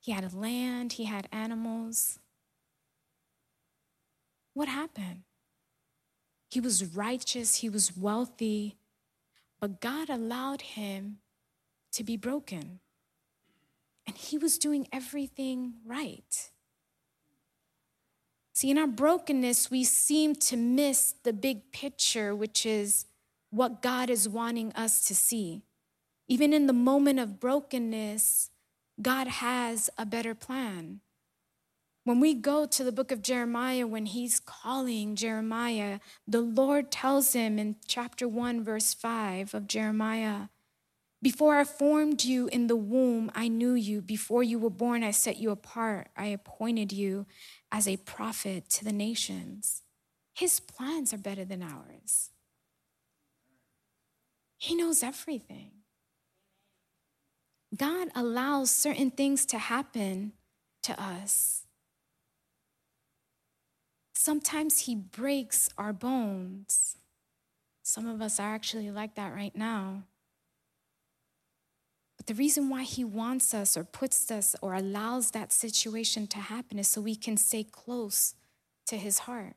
he 0.00 0.10
had 0.10 0.24
a 0.24 0.36
land, 0.36 0.94
he 0.94 1.04
had 1.04 1.28
animals. 1.30 2.18
What 4.52 4.66
happened? 4.66 5.22
He 6.50 6.58
was 6.58 6.84
righteous, 6.84 7.56
he 7.56 7.68
was 7.68 7.96
wealthy, 7.96 8.78
but 9.60 9.80
God 9.80 10.10
allowed 10.10 10.62
him 10.62 11.18
to 11.92 12.02
be 12.02 12.16
broken. 12.16 12.80
And 14.08 14.16
he 14.16 14.38
was 14.38 14.58
doing 14.58 14.88
everything 14.92 15.74
right. 15.86 16.50
See, 18.52 18.70
in 18.70 18.78
our 18.78 18.88
brokenness, 18.88 19.70
we 19.70 19.84
seem 19.84 20.34
to 20.34 20.56
miss 20.56 21.14
the 21.22 21.32
big 21.32 21.70
picture, 21.70 22.34
which 22.34 22.66
is 22.66 23.06
what 23.50 23.82
God 23.82 24.10
is 24.10 24.28
wanting 24.28 24.72
us 24.72 25.04
to 25.06 25.14
see. 25.14 25.62
Even 26.28 26.52
in 26.52 26.66
the 26.66 26.72
moment 26.72 27.18
of 27.18 27.40
brokenness, 27.40 28.50
God 29.02 29.26
has 29.26 29.90
a 29.98 30.06
better 30.06 30.34
plan. 30.34 31.00
When 32.04 32.20
we 32.20 32.34
go 32.34 32.66
to 32.66 32.84
the 32.84 32.92
book 32.92 33.12
of 33.12 33.22
Jeremiah, 33.22 33.86
when 33.86 34.06
he's 34.06 34.40
calling 34.40 35.16
Jeremiah, 35.16 36.00
the 36.26 36.40
Lord 36.40 36.90
tells 36.90 37.34
him 37.34 37.58
in 37.58 37.76
chapter 37.86 38.26
1, 38.26 38.64
verse 38.64 38.94
5 38.94 39.54
of 39.54 39.66
Jeremiah 39.66 40.48
Before 41.20 41.56
I 41.56 41.64
formed 41.64 42.24
you 42.24 42.48
in 42.48 42.68
the 42.68 42.76
womb, 42.76 43.30
I 43.34 43.48
knew 43.48 43.74
you. 43.74 44.00
Before 44.00 44.42
you 44.42 44.58
were 44.58 44.70
born, 44.70 45.02
I 45.02 45.10
set 45.10 45.36
you 45.36 45.50
apart. 45.50 46.08
I 46.16 46.26
appointed 46.26 46.92
you 46.92 47.26
as 47.70 47.86
a 47.86 47.98
prophet 47.98 48.70
to 48.70 48.84
the 48.84 48.92
nations. 48.92 49.82
His 50.32 50.58
plans 50.58 51.12
are 51.12 51.18
better 51.18 51.44
than 51.44 51.62
ours. 51.62 52.30
He 54.60 54.74
knows 54.74 55.02
everything. 55.02 55.70
God 57.74 58.08
allows 58.14 58.70
certain 58.70 59.10
things 59.10 59.46
to 59.46 59.58
happen 59.58 60.32
to 60.82 61.00
us. 61.02 61.62
Sometimes 64.14 64.80
He 64.80 64.94
breaks 64.94 65.70
our 65.78 65.94
bones. 65.94 66.98
Some 67.82 68.06
of 68.06 68.20
us 68.20 68.38
are 68.38 68.54
actually 68.54 68.90
like 68.90 69.14
that 69.14 69.34
right 69.34 69.56
now. 69.56 70.02
But 72.18 72.26
the 72.26 72.34
reason 72.34 72.68
why 72.68 72.82
He 72.82 73.02
wants 73.02 73.54
us 73.54 73.78
or 73.78 73.84
puts 73.84 74.30
us 74.30 74.54
or 74.60 74.74
allows 74.74 75.30
that 75.30 75.52
situation 75.52 76.26
to 76.26 76.38
happen 76.38 76.78
is 76.78 76.86
so 76.86 77.00
we 77.00 77.16
can 77.16 77.38
stay 77.38 77.64
close 77.64 78.34
to 78.88 78.98
His 78.98 79.20
heart. 79.20 79.54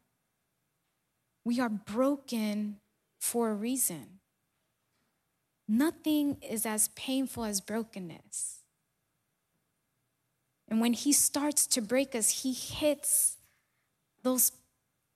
We 1.44 1.60
are 1.60 1.68
broken 1.68 2.78
for 3.20 3.50
a 3.50 3.54
reason. 3.54 4.22
Nothing 5.74 6.38
is 6.48 6.68
as 6.68 6.90
painful 6.90 7.46
as 7.46 7.60
brokenness. 7.60 8.60
And 10.68 10.80
when 10.80 10.94
He 10.94 11.12
starts 11.12 11.66
to 11.66 11.82
break 11.82 12.14
us, 12.14 12.44
He 12.44 12.54
hits 12.54 13.38
those 14.22 14.52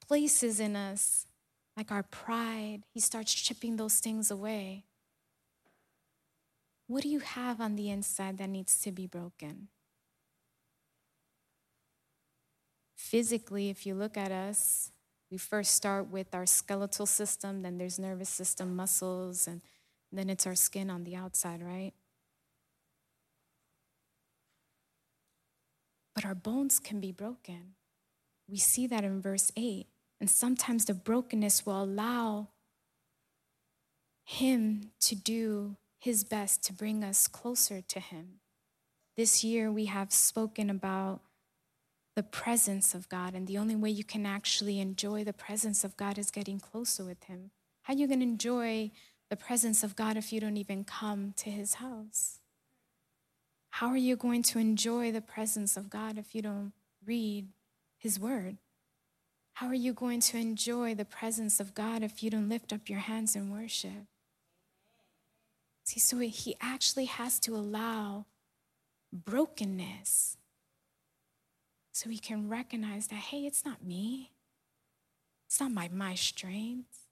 places 0.07 0.59
in 0.59 0.75
us, 0.75 1.27
like 1.75 1.91
our 1.91 2.01
pride. 2.01 2.81
He 2.91 2.99
starts 2.99 3.35
chipping 3.35 3.75
those 3.75 3.99
things 3.99 4.31
away. 4.31 4.85
What 6.87 7.03
do 7.03 7.09
you 7.09 7.19
have 7.19 7.61
on 7.61 7.75
the 7.75 7.91
inside 7.91 8.39
that 8.39 8.49
needs 8.49 8.81
to 8.81 8.91
be 8.91 9.05
broken? 9.05 9.67
Physically, 12.95 13.69
if 13.69 13.85
you 13.85 13.93
look 13.93 14.17
at 14.17 14.31
us, 14.31 14.91
we 15.29 15.37
first 15.37 15.75
start 15.75 16.09
with 16.09 16.33
our 16.33 16.47
skeletal 16.47 17.05
system, 17.05 17.61
then 17.61 17.77
there's 17.77 17.99
nervous 17.99 18.29
system, 18.29 18.75
muscles, 18.75 19.45
and 19.45 19.61
then 20.11 20.29
it's 20.29 20.47
our 20.47 20.55
skin 20.55 20.89
on 20.89 21.03
the 21.03 21.15
outside, 21.15 21.61
right? 21.61 21.93
But 26.15 26.25
our 26.25 26.35
bones 26.35 26.79
can 26.79 26.99
be 26.99 27.11
broken. 27.11 27.75
We 28.49 28.57
see 28.57 28.87
that 28.87 29.03
in 29.03 29.21
verse 29.21 29.51
8. 29.55 29.85
And 30.19 30.29
sometimes 30.29 30.85
the 30.85 30.93
brokenness 30.93 31.65
will 31.65 31.83
allow 31.83 32.47
Him 34.23 34.91
to 35.01 35.15
do 35.15 35.75
His 35.99 36.23
best 36.23 36.63
to 36.63 36.73
bring 36.73 37.03
us 37.03 37.27
closer 37.27 37.81
to 37.81 37.99
Him. 37.99 38.39
This 39.15 39.43
year, 39.43 39.71
we 39.71 39.85
have 39.85 40.11
spoken 40.11 40.69
about 40.69 41.21
the 42.15 42.23
presence 42.23 42.95
of 42.95 43.09
God, 43.09 43.35
and 43.35 43.45
the 43.45 43.59
only 43.59 43.75
way 43.75 43.91
you 43.91 44.03
can 44.03 44.25
actually 44.25 44.79
enjoy 44.79 45.23
the 45.23 45.33
presence 45.33 45.83
of 45.83 45.97
God 45.97 46.17
is 46.17 46.31
getting 46.31 46.59
closer 46.59 47.05
with 47.05 47.23
Him. 47.25 47.51
How 47.83 47.93
are 47.93 47.97
you 47.97 48.07
going 48.07 48.21
to 48.21 48.25
enjoy 48.25 48.89
the 49.29 49.35
presence 49.35 49.83
of 49.83 49.95
God 49.95 50.17
if 50.17 50.31
you 50.31 50.39
don't 50.39 50.57
even 50.57 50.83
come 50.83 51.33
to 51.37 51.49
his 51.49 51.75
house? 51.75 52.39
How 53.71 53.87
are 53.87 53.97
you 53.97 54.15
going 54.15 54.43
to 54.43 54.59
enjoy 54.59 55.11
the 55.11 55.21
presence 55.21 55.77
of 55.77 55.89
God 55.89 56.17
if 56.17 56.33
you 56.33 56.41
don't 56.41 56.73
read 57.05 57.47
his 57.97 58.19
word? 58.19 58.57
How 59.53 59.67
are 59.67 59.73
you 59.73 59.93
going 59.93 60.19
to 60.21 60.37
enjoy 60.37 60.93
the 60.93 61.05
presence 61.05 61.59
of 61.59 61.73
God 61.73 62.03
if 62.03 62.21
you 62.21 62.29
don't 62.29 62.49
lift 62.49 62.71
up 62.71 62.89
your 62.89 62.99
hands 62.99 63.35
in 63.35 63.51
worship? 63.51 64.05
See, 65.83 65.99
so 65.99 66.19
he 66.19 66.55
actually 66.61 67.05
has 67.05 67.39
to 67.39 67.55
allow 67.55 68.25
brokenness 69.11 70.37
so 71.91 72.09
he 72.09 72.19
can 72.19 72.49
recognize 72.49 73.07
that, 73.07 73.15
hey, 73.15 73.47
it's 73.47 73.65
not 73.65 73.83
me. 73.83 74.31
It's 75.47 75.59
not 75.59 75.73
by 75.73 75.89
my 75.91 76.13
strength. 76.13 77.06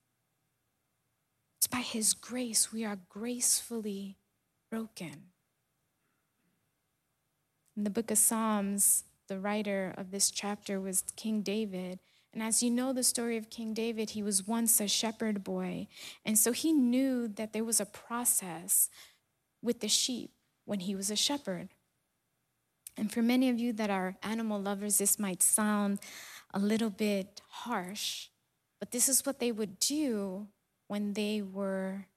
It's 1.65 1.71
by 1.71 1.82
his 1.82 2.13
grace. 2.13 2.71
We 2.71 2.86
are 2.86 2.99
gracefully 3.10 4.17
broken. 4.69 5.32
In 7.75 7.84
the 7.84 7.89
book 7.89 8.12
of 8.12 8.19
Psalms, 8.19 9.06
the 9.28 9.39
writer 9.39 9.91
of 9.97 10.12
this 10.12 10.30
chapter 10.30 10.80
was 10.80 11.04
King 11.15 11.41
David. 11.41 11.97
And 12.32 12.43
as 12.43 12.62
you 12.62 12.69
know 12.69 12.93
the 12.93 13.01
story 13.01 13.36
of 13.36 13.49
King 13.49 13.73
David, 13.73 14.12
he 14.12 14.21
was 14.21 14.45
once 14.45 14.80
a 14.80 14.88
shepherd 14.88 15.43
boy. 15.43 15.88
And 16.23 16.38
so 16.38 16.51
he 16.51 16.71
knew 16.71 17.28
that 17.30 17.51
there 17.51 17.63
was 17.63 17.80
a 17.80 17.88
process 17.88 18.88
with 19.63 19.80
the 19.80 19.88
sheep 19.88 20.34
when 20.65 20.82
he 20.82 20.93
was 20.93 21.10
a 21.10 21.15
shepherd. 21.15 21.69
And 22.95 23.12
for 23.12 23.23
many 23.23 23.49
of 23.49 23.58
you 23.58 23.73
that 23.73 23.89
are 23.89 24.17
animal 24.21 24.62
lovers, 24.62 24.99
this 24.99 25.17
might 25.17 25.41
sound 25.41 25.97
a 26.54 26.60
little 26.60 26.91
bit 26.91 27.41
harsh, 27.49 28.28
but 28.80 28.91
this 28.91 29.10
is 29.10 29.25
what 29.25 29.39
they 29.39 29.51
would 29.51 29.80
do 29.80 30.49
when 30.88 31.13
they 31.13 31.41
were 31.41 32.08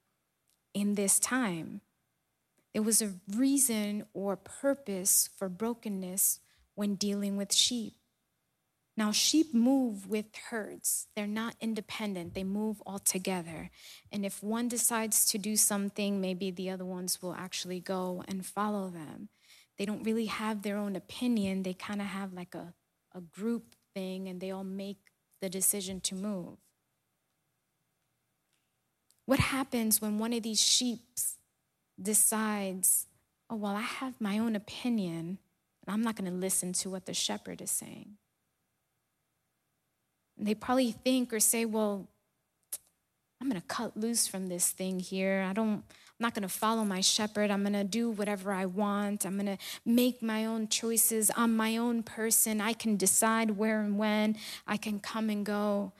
in 0.75 0.95
this 0.95 1.19
time. 1.19 1.81
There 2.73 2.83
was 2.83 3.03
a 3.03 3.15
reason 3.35 4.05
or 4.13 4.37
purpose 4.37 5.29
for 5.37 5.49
brokenness 5.49 6.41
when 6.75 6.95
dealing 6.95 7.37
with 7.37 7.53
sheep. 7.53 7.95
Now, 8.97 9.13
sheep 9.13 9.55
move 9.55 10.09
with 10.09 10.27
herds. 10.51 11.07
They're 11.15 11.29
not 11.29 11.55
independent, 11.61 12.35
they 12.35 12.45
move 12.45 12.83
all 12.85 12.99
together. 12.99 13.71
And 14.11 14.27
if 14.27 14.43
one 14.43 14.67
decides 14.67 15.25
to 15.27 15.39
do 15.39 15.57
something, 15.57 16.21
maybe 16.21 16.51
the 16.51 16.71
other 16.71 16.85
ones 16.85 17.23
will 17.23 17.35
actually 17.35 17.81
go 17.81 18.25
and 18.27 18.45
follow 18.45 18.91
them. 18.91 19.29
They 19.79 19.85
don't 19.85 20.03
really 20.03 20.27
have 20.27 20.63
their 20.63 20.77
own 20.77 20.97
opinion, 20.97 21.63
they 21.63 21.75
kind 21.75 22.01
of 22.01 22.09
have 22.09 22.33
like 22.33 22.57
a, 22.57 22.75
a 23.15 23.21
group 23.21 23.77
thing, 23.95 24.29
and 24.29 24.41
they 24.41 24.51
all 24.51 24.65
make 24.65 24.99
the 25.41 25.49
decision 25.49 26.01
to 26.01 26.17
move. 26.17 26.59
What 29.29 29.41
happens 29.41 30.01
when 30.01 30.19
one 30.19 30.33
of 30.33 30.43
these 30.43 30.59
sheep 30.59 31.01
decides, 32.01 33.05
oh, 33.51 33.57
well, 33.57 33.77
I 33.77 33.83
have 33.83 34.19
my 34.23 34.39
own 34.39 34.57
opinion, 34.57 35.37
and 35.87 35.95
I'm 35.95 36.01
not 36.01 36.17
going 36.17 36.33
to 36.33 36.35
listen 36.35 36.73
to 36.73 36.89
what 36.89 37.05
the 37.05 37.13
shepherd 37.13 37.61
is 37.61 37.71
saying? 37.71 38.17
And 40.39 40.47
they 40.47 40.55
probably 40.55 40.93
think 40.93 41.35
or 41.35 41.41
say, 41.41 41.67
well, 41.67 42.09
I'm 43.39 43.51
going 43.51 43.61
to 43.61 43.67
cut 43.67 43.99
loose 43.99 44.27
from 44.27 44.47
this 44.47 44.71
thing 44.71 44.99
here. 44.99 45.45
I 45.47 45.53
don't, 45.53 45.75
I'm 45.75 46.21
not 46.21 46.33
going 46.33 46.45
to 46.45 46.49
follow 46.49 46.85
my 46.85 47.03
shepherd. 47.03 47.51
I'm 47.51 47.61
going 47.61 47.75
to 47.75 47.85
do 47.85 48.09
whatever 48.09 48.55
I 48.55 48.65
want. 48.65 49.27
I'm 49.27 49.35
going 49.35 49.59
to 49.59 49.63
make 49.85 50.23
my 50.23 50.47
own 50.47 50.69
choices. 50.69 51.31
I'm 51.37 51.55
my 51.55 51.77
own 51.77 52.03
person. 52.03 52.63
I 52.63 52.73
can 52.73 52.97
decide 52.97 53.59
where 53.59 53.83
and 53.83 53.99
when 53.99 54.39
I 54.67 54.79
can 54.79 55.01
come 55.01 55.29
and 55.29 55.45
go. 55.45 55.93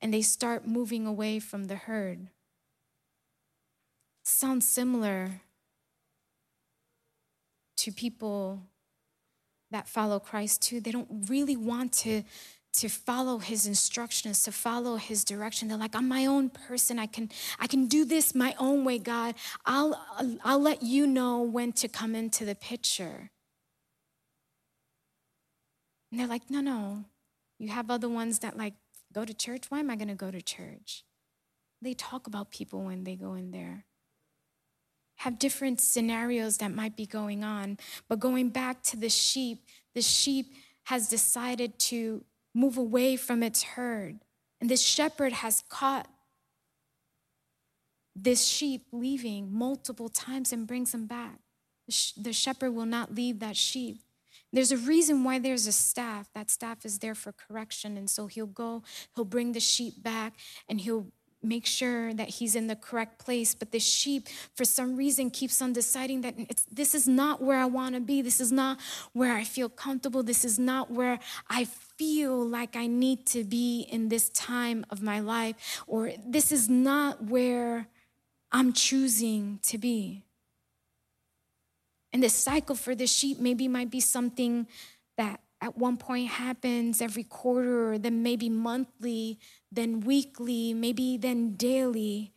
And 0.00 0.14
they 0.14 0.22
start 0.22 0.66
moving 0.66 1.06
away 1.06 1.38
from 1.38 1.64
the 1.64 1.74
herd. 1.74 2.28
Sounds 4.24 4.68
similar 4.68 5.40
to 7.78 7.92
people 7.92 8.62
that 9.70 9.88
follow 9.88 10.18
Christ 10.18 10.62
too, 10.62 10.80
they 10.80 10.90
don't 10.90 11.26
really 11.28 11.56
want 11.56 11.92
to 12.04 12.22
to 12.74 12.88
follow 12.88 13.38
his 13.38 13.66
instructions 13.66 14.42
to 14.44 14.52
follow 14.52 14.96
his 14.96 15.24
direction. 15.24 15.68
They're 15.68 15.78
like 15.78 15.96
i'm 15.96 16.06
my 16.06 16.26
own 16.26 16.50
person. 16.50 16.98
I 16.98 17.06
can 17.06 17.30
i 17.58 17.66
can 17.66 17.86
do 17.86 18.04
this 18.04 18.34
my 18.34 18.54
own 18.58 18.84
way 18.84 18.98
god. 18.98 19.34
I'll 19.64 20.00
i'll 20.44 20.60
let 20.60 20.82
you 20.82 21.06
know 21.06 21.40
when 21.40 21.72
to 21.72 21.88
come 21.88 22.14
into 22.14 22.44
the 22.44 22.54
picture. 22.54 23.30
And 26.10 26.20
they're 26.20 26.26
like 26.26 26.50
no 26.50 26.60
no. 26.60 27.04
You 27.58 27.70
have 27.70 27.90
other 27.90 28.08
ones 28.08 28.40
that 28.40 28.56
like 28.56 28.74
go 29.12 29.24
to 29.24 29.34
church 29.34 29.70
why 29.70 29.80
am 29.80 29.90
i 29.90 29.96
going 29.96 30.08
to 30.08 30.14
go 30.14 30.30
to 30.30 30.42
church 30.42 31.04
they 31.80 31.94
talk 31.94 32.26
about 32.26 32.50
people 32.50 32.82
when 32.82 33.04
they 33.04 33.16
go 33.16 33.34
in 33.34 33.50
there 33.50 33.84
have 35.18 35.38
different 35.38 35.80
scenarios 35.80 36.58
that 36.58 36.72
might 36.72 36.96
be 36.96 37.06
going 37.06 37.42
on. 37.42 37.76
But 38.08 38.20
going 38.20 38.50
back 38.50 38.82
to 38.84 38.96
the 38.96 39.08
sheep, 39.08 39.64
the 39.94 40.02
sheep 40.02 40.46
has 40.84 41.08
decided 41.08 41.78
to 41.78 42.24
move 42.54 42.76
away 42.78 43.16
from 43.16 43.42
its 43.42 43.62
herd. 43.62 44.20
And 44.60 44.70
this 44.70 44.82
shepherd 44.82 45.32
has 45.32 45.64
caught 45.68 46.08
this 48.14 48.46
sheep 48.46 48.86
leaving 48.92 49.52
multiple 49.52 50.08
times 50.08 50.52
and 50.52 50.66
brings 50.66 50.94
him 50.94 51.06
back. 51.06 51.38
The, 52.16 52.32
shepherd 52.32 52.72
will 52.72 52.86
not 52.86 53.14
leave 53.14 53.40
that 53.40 53.56
sheep. 53.56 54.00
There's 54.52 54.72
a 54.72 54.76
reason 54.76 55.24
why 55.24 55.38
there's 55.38 55.66
a 55.66 55.72
staff. 55.72 56.28
That 56.34 56.50
staff 56.50 56.84
is 56.84 56.98
there 56.98 57.14
for 57.14 57.32
correction. 57.32 57.96
And 57.96 58.08
so 58.08 58.26
he'll 58.26 58.46
go, 58.46 58.82
he'll 59.14 59.24
bring 59.24 59.52
the 59.52 59.60
sheep 59.60 60.02
back, 60.02 60.34
and 60.68 60.80
he'll 60.80 61.08
make 61.42 61.66
sure 61.66 62.12
that 62.14 62.28
he's 62.28 62.56
in 62.56 62.66
the 62.66 62.74
correct 62.74 63.24
place. 63.24 63.54
But 63.54 63.70
the 63.70 63.78
sheep, 63.78 64.26
for 64.56 64.64
some 64.64 64.96
reason, 64.96 65.30
keeps 65.30 65.62
on 65.62 65.72
deciding 65.72 66.22
that 66.22 66.34
this 66.70 66.94
is 66.94 67.06
not 67.06 67.40
where 67.40 67.58
I 67.58 67.66
want 67.66 67.94
to 67.94 68.00
be. 68.00 68.22
This 68.22 68.40
is 68.40 68.50
not 68.50 68.80
where 69.12 69.34
I 69.34 69.44
feel 69.44 69.68
comfortable. 69.68 70.22
This 70.22 70.44
is 70.44 70.58
not 70.58 70.90
where 70.90 71.20
I 71.48 71.64
feel 71.64 72.44
like 72.44 72.74
I 72.74 72.86
need 72.86 73.26
to 73.26 73.44
be 73.44 73.82
in 73.82 74.08
this 74.08 74.30
time 74.30 74.84
of 74.90 75.00
my 75.02 75.20
life. 75.20 75.82
Or 75.86 76.12
this 76.26 76.50
is 76.50 76.68
not 76.68 77.24
where 77.24 77.86
I'm 78.50 78.72
choosing 78.72 79.60
to 79.64 79.78
be. 79.78 80.24
And 82.12 82.22
the 82.22 82.28
cycle 82.28 82.74
for 82.74 82.94
the 82.94 83.06
sheep 83.06 83.38
maybe 83.38 83.68
might 83.68 83.90
be 83.90 84.00
something 84.00 84.66
that 85.16 85.40
at 85.60 85.76
one 85.76 85.96
point 85.96 86.28
happens 86.28 87.02
every 87.02 87.24
quarter, 87.24 87.98
then 87.98 88.22
maybe 88.22 88.48
monthly, 88.48 89.38
then 89.72 90.00
weekly, 90.00 90.72
maybe 90.72 91.16
then 91.16 91.54
daily, 91.56 92.32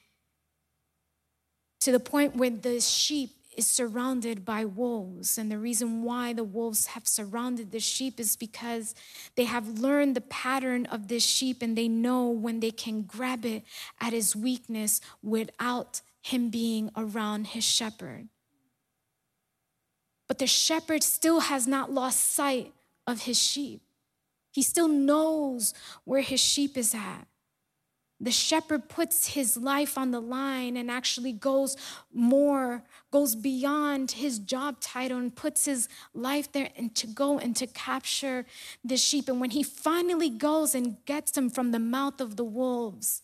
to 1.81 1.91
the 1.91 1.99
point 1.99 2.35
where 2.35 2.49
the 2.49 2.79
sheep 2.79 3.31
is 3.57 3.67
surrounded 3.67 4.45
by 4.45 4.65
wolves. 4.65 5.37
And 5.37 5.51
the 5.51 5.57
reason 5.57 6.03
why 6.03 6.33
the 6.33 6.43
wolves 6.43 6.87
have 6.87 7.07
surrounded 7.07 7.71
the 7.71 7.79
sheep 7.79 8.19
is 8.19 8.35
because 8.35 8.95
they 9.35 9.45
have 9.45 9.79
learned 9.79 10.15
the 10.15 10.21
pattern 10.21 10.85
of 10.85 11.07
this 11.07 11.25
sheep 11.25 11.61
and 11.61 11.77
they 11.77 11.87
know 11.87 12.29
when 12.29 12.59
they 12.59 12.71
can 12.71 13.03
grab 13.03 13.45
it 13.45 13.63
at 13.99 14.13
his 14.13 14.35
weakness 14.35 15.01
without 15.21 16.01
him 16.21 16.49
being 16.49 16.91
around 16.95 17.47
his 17.47 17.63
shepherd. 17.63 18.29
But 20.31 20.37
the 20.37 20.47
shepherd 20.47 21.03
still 21.03 21.41
has 21.41 21.67
not 21.67 21.91
lost 21.91 22.31
sight 22.31 22.71
of 23.05 23.23
his 23.23 23.37
sheep. 23.37 23.81
He 24.53 24.61
still 24.61 24.87
knows 24.87 25.73
where 26.05 26.21
his 26.21 26.39
sheep 26.39 26.77
is 26.77 26.95
at. 26.95 27.27
The 28.17 28.31
shepherd 28.31 28.87
puts 28.87 29.33
his 29.33 29.57
life 29.57 29.97
on 29.97 30.11
the 30.11 30.21
line 30.21 30.77
and 30.77 30.89
actually 30.89 31.33
goes 31.33 31.75
more, 32.13 32.81
goes 33.11 33.35
beyond 33.35 34.11
his 34.11 34.39
job 34.39 34.79
title 34.79 35.17
and 35.17 35.35
puts 35.35 35.65
his 35.65 35.89
life 36.13 36.49
there 36.49 36.69
and 36.77 36.95
to 36.95 37.07
go 37.07 37.37
and 37.37 37.53
to 37.57 37.67
capture 37.67 38.45
the 38.85 38.95
sheep. 38.95 39.27
And 39.27 39.41
when 39.41 39.49
he 39.49 39.63
finally 39.63 40.29
goes 40.29 40.73
and 40.73 41.03
gets 41.03 41.31
them 41.33 41.49
from 41.49 41.71
the 41.71 41.79
mouth 41.79 42.21
of 42.21 42.37
the 42.37 42.45
wolves, 42.45 43.23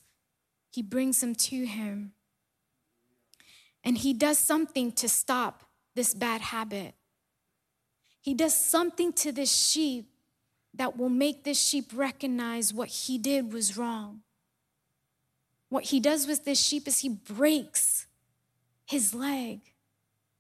he 0.73 0.81
brings 0.81 1.21
them 1.21 1.35
to 1.35 1.65
him. 1.65 2.11
And 3.81 3.97
he 3.97 4.11
does 4.11 4.37
something 4.37 4.91
to 4.91 5.07
stop 5.07 5.63
this 5.97 6.13
bad 6.13 6.39
habit. 6.39 6.93
He 8.21 8.33
does 8.33 8.55
something 8.55 9.11
to 9.13 9.33
this 9.33 9.51
sheep 9.51 10.05
that 10.73 10.95
will 10.97 11.09
make 11.09 11.43
this 11.43 11.61
sheep 11.61 11.91
recognize 11.93 12.73
what 12.73 12.87
he 12.87 13.17
did 13.17 13.51
was 13.51 13.75
wrong. 13.75 14.21
What 15.69 15.85
he 15.85 15.99
does 15.99 16.27
with 16.27 16.45
this 16.45 16.59
sheep 16.59 16.87
is 16.87 16.99
he 16.99 17.09
breaks 17.09 18.05
his 18.85 19.13
leg. 19.13 19.59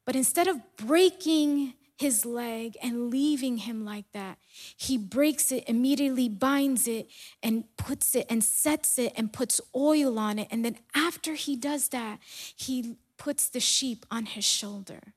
But 0.05 0.15
instead 0.15 0.47
of 0.47 0.61
breaking 0.77 1.73
his 1.97 2.25
leg 2.25 2.77
and 2.81 3.09
leaving 3.09 3.57
him 3.57 3.83
like 3.83 4.05
that, 4.13 4.37
he 4.77 4.97
breaks 4.97 5.51
it, 5.51 5.63
immediately 5.67 6.29
binds 6.29 6.87
it, 6.87 7.09
and 7.41 7.65
puts 7.77 8.15
it 8.15 8.27
and 8.29 8.43
sets 8.43 8.99
it 8.99 9.11
and 9.15 9.33
puts 9.33 9.59
oil 9.75 10.19
on 10.19 10.39
it. 10.39 10.47
And 10.51 10.63
then 10.63 10.77
after 10.95 11.33
he 11.33 11.55
does 11.55 11.89
that, 11.89 12.19
he 12.55 12.97
puts 13.17 13.49
the 13.49 13.59
sheep 13.59 14.05
on 14.11 14.27
his 14.27 14.45
shoulder. 14.45 15.15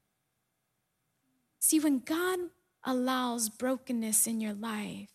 See, 1.71 1.79
when 1.79 2.01
God 2.01 2.41
allows 2.83 3.49
brokenness 3.49 4.27
in 4.27 4.41
your 4.41 4.55
life, 4.55 5.11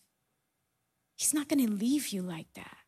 He's 1.14 1.34
not 1.34 1.48
going 1.48 1.66
to 1.66 1.70
leave 1.70 2.08
you 2.08 2.22
like 2.22 2.46
that. 2.54 2.78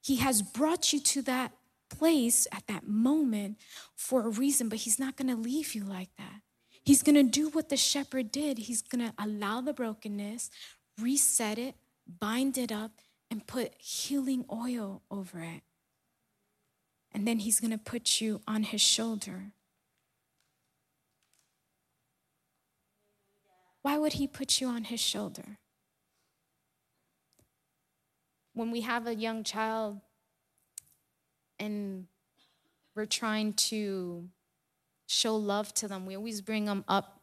He 0.00 0.18
has 0.18 0.42
brought 0.42 0.92
you 0.92 1.00
to 1.00 1.22
that 1.22 1.50
place 1.90 2.46
at 2.52 2.68
that 2.68 2.86
moment 2.86 3.58
for 3.96 4.24
a 4.24 4.28
reason, 4.28 4.68
but 4.68 4.78
He's 4.78 5.00
not 5.00 5.16
going 5.16 5.26
to 5.26 5.34
leave 5.34 5.74
you 5.74 5.82
like 5.82 6.10
that. 6.18 6.42
He's 6.84 7.02
going 7.02 7.16
to 7.16 7.24
do 7.24 7.48
what 7.48 7.68
the 7.68 7.76
shepherd 7.76 8.30
did. 8.30 8.58
He's 8.58 8.80
going 8.80 9.04
to 9.04 9.12
allow 9.18 9.60
the 9.60 9.72
brokenness, 9.72 10.48
reset 11.00 11.58
it, 11.58 11.74
bind 12.06 12.56
it 12.56 12.70
up, 12.70 12.92
and 13.28 13.44
put 13.44 13.74
healing 13.80 14.44
oil 14.52 15.02
over 15.10 15.40
it. 15.40 15.62
and 17.12 17.26
then 17.26 17.40
he's 17.40 17.58
going 17.58 17.72
to 17.72 17.90
put 17.92 18.20
you 18.20 18.40
on 18.46 18.62
his 18.62 18.80
shoulder. 18.80 19.50
Why 23.86 23.98
would 23.98 24.14
he 24.14 24.26
put 24.26 24.60
you 24.60 24.66
on 24.66 24.82
his 24.82 24.98
shoulder? 24.98 25.58
When 28.52 28.72
we 28.72 28.80
have 28.80 29.06
a 29.06 29.14
young 29.14 29.44
child 29.44 30.00
and 31.60 32.08
we're 32.96 33.06
trying 33.06 33.52
to 33.70 34.28
show 35.06 35.36
love 35.36 35.72
to 35.74 35.86
them, 35.86 36.04
we 36.04 36.16
always 36.16 36.40
bring 36.40 36.64
them 36.64 36.84
up 36.88 37.20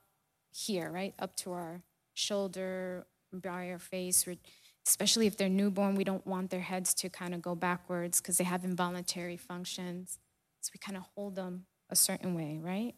here, 0.54 0.89
right? 0.89 1.13
Up 1.19 1.36
to 1.43 1.52
our 1.52 1.82
shoulder, 2.13 3.08
by 3.34 3.69
our 3.71 3.80
face. 3.80 4.26
especially 4.88 5.28
if 5.28 5.36
they're 5.36 5.49
newborn, 5.49 5.95
we 5.95 6.06
don't 6.06 6.26
want 6.26 6.49
their 6.49 6.62
heads 6.62 6.93
to 6.93 7.10
kind 7.10 7.34
of 7.34 7.41
go 7.41 7.56
backwards 7.56 8.21
because 8.21 8.38
they 8.38 8.45
have 8.45 8.63
involuntary 8.63 9.36
functions. 9.36 10.17
So 10.62 10.71
we 10.73 10.78
kind 10.78 10.95
of 10.95 11.04
hold 11.13 11.36
them 11.36 11.65
a 11.89 11.95
certain 11.97 12.36
way, 12.36 12.58
right? 12.63 12.95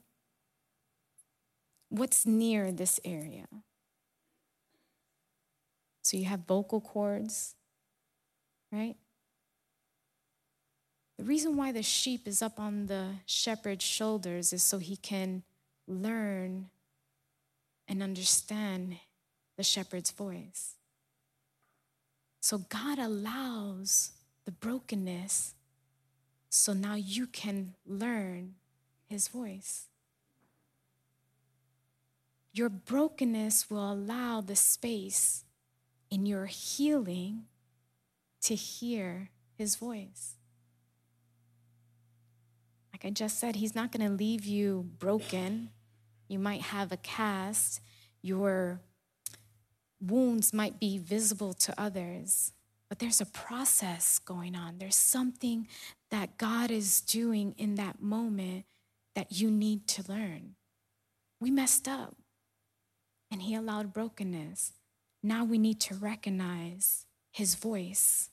What's 1.95 2.25
near 2.25 2.73
this 2.73 2.99
area? 3.05 3.47
So 6.01 6.17
you 6.17 6.25
have 6.25 6.41
vocal 6.41 6.81
cords, 6.81 7.55
right? 8.69 8.97
The 11.17 11.23
reason 11.23 11.55
why 11.55 11.71
the 11.71 11.81
sheep 11.81 12.27
is 12.27 12.41
up 12.41 12.59
on 12.59 12.87
the 12.87 13.11
shepherd's 13.25 13.85
shoulders 13.85 14.51
is 14.51 14.61
so 14.61 14.77
he 14.77 14.97
can 14.97 15.43
learn 15.87 16.69
and 17.87 18.03
understand 18.03 18.97
the 19.55 19.63
shepherd's 19.63 20.11
voice. 20.11 20.75
So 22.41 22.57
God 22.57 22.99
allows 22.99 24.11
the 24.43 24.51
brokenness 24.51 25.53
so 26.49 26.73
now 26.73 26.95
you 26.95 27.25
can 27.25 27.73
learn 27.87 28.55
his 29.07 29.29
voice. 29.29 29.87
Your 32.55 32.69
brokenness 32.69 33.69
will 33.69 33.91
allow 33.91 34.39
the 34.39 34.55
space 34.55 35.43
in 36.09 36.25
your 36.25 36.45
healing 36.45 37.47
to 38.43 38.55
hear 38.55 39.29
his 39.57 39.75
voice. 39.75 40.35
Like 42.93 43.03
I 43.03 43.09
just 43.09 43.39
said, 43.39 43.57
he's 43.57 43.75
not 43.75 43.91
going 43.91 44.07
to 44.07 44.15
leave 44.15 44.45
you 44.45 44.89
broken. 44.99 45.71
You 46.29 46.39
might 46.39 46.61
have 46.61 46.93
a 46.93 46.97
cast. 46.97 47.81
Your 48.21 48.79
wounds 49.99 50.53
might 50.53 50.79
be 50.79 50.97
visible 50.97 51.53
to 51.55 51.73
others, 51.77 52.53
but 52.87 52.99
there's 52.99 53.19
a 53.19 53.25
process 53.25 54.17
going 54.17 54.55
on. 54.55 54.77
There's 54.77 54.95
something 54.95 55.67
that 56.09 56.37
God 56.37 56.71
is 56.71 57.01
doing 57.01 57.53
in 57.57 57.75
that 57.75 58.01
moment 58.01 58.63
that 59.13 59.33
you 59.33 59.51
need 59.51 59.89
to 59.89 60.09
learn. 60.09 60.55
We 61.41 61.51
messed 61.51 61.89
up, 61.89 62.15
and 63.35 63.41
He 63.41 63.53
allowed 63.53 63.91
brokenness. 63.91 64.71
Now 65.21 65.43
we 65.43 65.57
need 65.57 65.81
to 65.81 65.93
recognize 65.93 67.05
His 67.33 67.55
voice. 67.55 68.29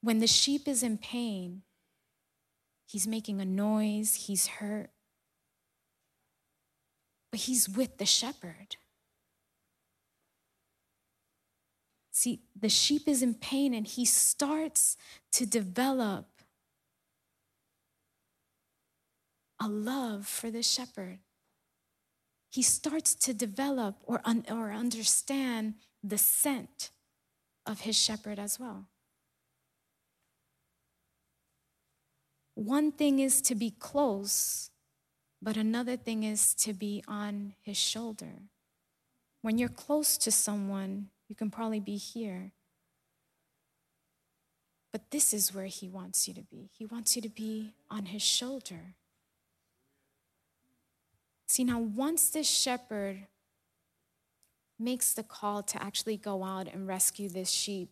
When 0.00 0.20
the 0.20 0.28
sheep 0.28 0.68
is 0.68 0.84
in 0.84 0.98
pain, 0.98 1.62
he's 2.86 3.08
making 3.08 3.40
a 3.40 3.44
noise, 3.44 4.26
he's 4.26 4.46
hurt, 4.46 4.90
but 7.32 7.40
he's 7.40 7.68
with 7.68 7.98
the 7.98 8.06
shepherd. 8.06 8.76
See, 12.12 12.42
the 12.54 12.68
sheep 12.68 13.08
is 13.08 13.24
in 13.24 13.34
pain 13.34 13.74
and 13.74 13.88
he 13.88 14.04
starts 14.04 14.96
to 15.32 15.46
develop 15.46 16.28
a 19.62 19.68
love 19.68 20.26
for 20.26 20.50
the 20.50 20.62
shepherd. 20.62 21.18
He 22.50 22.62
starts 22.62 23.14
to 23.14 23.32
develop 23.32 23.96
or, 24.04 24.20
un- 24.24 24.44
or 24.50 24.72
understand 24.72 25.74
the 26.02 26.18
scent 26.18 26.90
of 27.64 27.80
his 27.80 27.96
shepherd 27.96 28.38
as 28.38 28.58
well. 28.58 28.88
One 32.54 32.92
thing 32.92 33.18
is 33.18 33.40
to 33.42 33.54
be 33.54 33.70
close 33.70 34.72
but 35.42 35.56
another 35.56 35.96
thing 35.96 36.22
is 36.22 36.54
to 36.54 36.72
be 36.72 37.02
on 37.08 37.54
his 37.62 37.76
shoulder. 37.76 38.44
When 39.42 39.58
you're 39.58 39.68
close 39.68 40.16
to 40.18 40.30
someone, 40.30 41.08
you 41.28 41.34
can 41.34 41.50
probably 41.50 41.80
be 41.80 41.96
here. 41.96 42.52
But 44.92 45.10
this 45.10 45.34
is 45.34 45.52
where 45.52 45.66
he 45.66 45.88
wants 45.88 46.28
you 46.28 46.34
to 46.34 46.42
be. 46.42 46.70
He 46.72 46.86
wants 46.86 47.16
you 47.16 47.22
to 47.22 47.28
be 47.28 47.72
on 47.90 48.06
his 48.06 48.22
shoulder. 48.22 48.94
See, 51.52 51.64
now, 51.64 51.80
once 51.80 52.30
this 52.30 52.48
shepherd 52.48 53.26
makes 54.78 55.12
the 55.12 55.22
call 55.22 55.62
to 55.64 55.82
actually 55.82 56.16
go 56.16 56.44
out 56.44 56.66
and 56.66 56.88
rescue 56.88 57.28
this 57.28 57.50
sheep, 57.50 57.90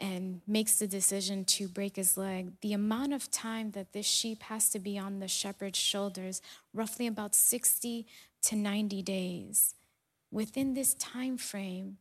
and 0.00 0.40
makes 0.46 0.78
the 0.78 0.86
decision 0.86 1.44
to 1.44 1.68
break 1.68 1.96
his 1.96 2.16
leg, 2.16 2.52
the 2.62 2.72
amount 2.72 3.12
of 3.12 3.30
time 3.30 3.72
that 3.72 3.92
this 3.92 4.06
sheep 4.06 4.44
has 4.44 4.70
to 4.70 4.78
be 4.78 4.98
on 4.98 5.20
the 5.20 5.28
shepherd's 5.28 5.78
shoulders, 5.78 6.40
roughly 6.72 7.06
about 7.06 7.34
60 7.34 8.06
to 8.44 8.56
90 8.56 9.02
days. 9.02 9.74
Within 10.32 10.72
this 10.72 10.94
time 10.94 11.36
frame, 11.36 11.98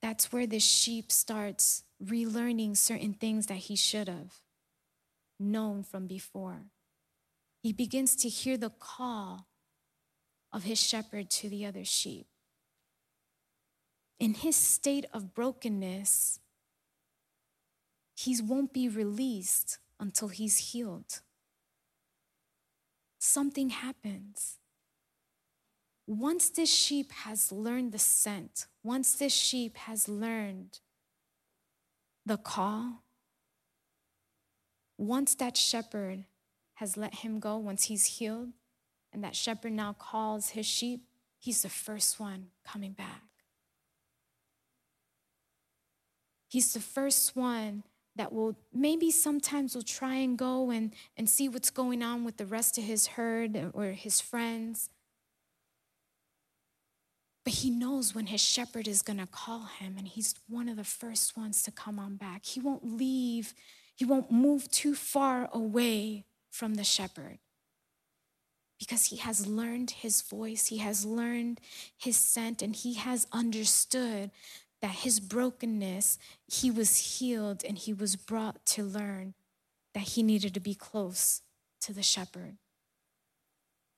that's 0.00 0.30
where 0.32 0.46
the 0.46 0.60
sheep 0.60 1.10
starts 1.10 1.82
relearning 2.00 2.76
certain 2.76 3.14
things 3.14 3.46
that 3.46 3.66
he 3.66 3.74
should 3.74 4.06
have 4.06 4.34
known 5.40 5.82
from 5.82 6.06
before. 6.06 6.66
He 7.62 7.72
begins 7.72 8.16
to 8.16 8.28
hear 8.28 8.56
the 8.56 8.70
call 8.70 9.46
of 10.52 10.64
his 10.64 10.80
shepherd 10.80 11.30
to 11.30 11.48
the 11.48 11.64
other 11.64 11.84
sheep. 11.84 12.26
In 14.18 14.34
his 14.34 14.56
state 14.56 15.06
of 15.12 15.32
brokenness, 15.32 16.40
he 18.16 18.36
won't 18.42 18.72
be 18.72 18.88
released 18.88 19.78
until 19.98 20.28
he's 20.28 20.72
healed. 20.72 21.20
Something 23.18 23.70
happens. 23.70 24.58
Once 26.06 26.50
this 26.50 26.72
sheep 26.72 27.12
has 27.12 27.52
learned 27.52 27.92
the 27.92 27.98
scent, 27.98 28.66
once 28.82 29.14
this 29.14 29.32
sheep 29.32 29.76
has 29.76 30.08
learned 30.08 30.80
the 32.26 32.36
call, 32.36 33.04
once 34.98 35.36
that 35.36 35.56
shepherd 35.56 36.24
has 36.74 36.96
let 36.96 37.16
him 37.16 37.38
go, 37.38 37.56
once 37.56 37.84
he's 37.84 38.06
healed, 38.06 38.50
and 39.12 39.22
that 39.22 39.36
shepherd 39.36 39.72
now 39.72 39.94
calls 39.98 40.50
his 40.50 40.66
sheep, 40.66 41.04
he's 41.38 41.62
the 41.62 41.68
first 41.68 42.18
one 42.18 42.46
coming 42.64 42.92
back. 42.92 43.22
He's 46.48 46.72
the 46.72 46.80
first 46.80 47.34
one 47.34 47.82
that 48.16 48.32
will 48.32 48.56
maybe 48.74 49.10
sometimes 49.10 49.74
will 49.74 49.82
try 49.82 50.16
and 50.16 50.36
go 50.36 50.70
and, 50.70 50.92
and 51.16 51.28
see 51.28 51.48
what's 51.48 51.70
going 51.70 52.02
on 52.02 52.24
with 52.24 52.36
the 52.36 52.44
rest 52.44 52.76
of 52.76 52.84
his 52.84 53.08
herd 53.08 53.70
or 53.72 53.86
his 53.92 54.20
friends. 54.20 54.90
But 57.44 57.54
he 57.54 57.70
knows 57.70 58.14
when 58.14 58.26
his 58.26 58.42
shepherd 58.42 58.86
is 58.86 59.02
going 59.02 59.18
to 59.18 59.26
call 59.26 59.66
him, 59.78 59.96
and 59.98 60.06
he's 60.06 60.34
one 60.48 60.68
of 60.68 60.76
the 60.76 60.84
first 60.84 61.36
ones 61.36 61.62
to 61.62 61.70
come 61.70 61.98
on 61.98 62.16
back. 62.16 62.44
He 62.44 62.60
won't 62.60 62.84
leave, 62.84 63.54
he 63.96 64.04
won't 64.04 64.30
move 64.30 64.70
too 64.70 64.94
far 64.94 65.48
away 65.52 66.26
from 66.52 66.74
the 66.74 66.84
shepherd 66.84 67.38
because 68.82 69.06
he 69.06 69.16
has 69.16 69.46
learned 69.46 69.92
his 69.92 70.22
voice, 70.22 70.66
he 70.66 70.78
has 70.78 71.06
learned 71.06 71.60
his 71.96 72.16
scent, 72.16 72.62
and 72.62 72.74
he 72.74 72.94
has 72.94 73.28
understood 73.30 74.32
that 74.80 74.90
his 74.90 75.20
brokenness, 75.20 76.18
he 76.48 76.68
was 76.68 77.18
healed 77.18 77.62
and 77.64 77.78
he 77.78 77.92
was 77.92 78.16
brought 78.16 78.66
to 78.66 78.82
learn 78.82 79.34
that 79.94 80.02
he 80.02 80.22
needed 80.24 80.52
to 80.54 80.58
be 80.58 80.74
close 80.74 81.42
to 81.80 81.92
the 81.92 82.02
shepherd. 82.02 82.56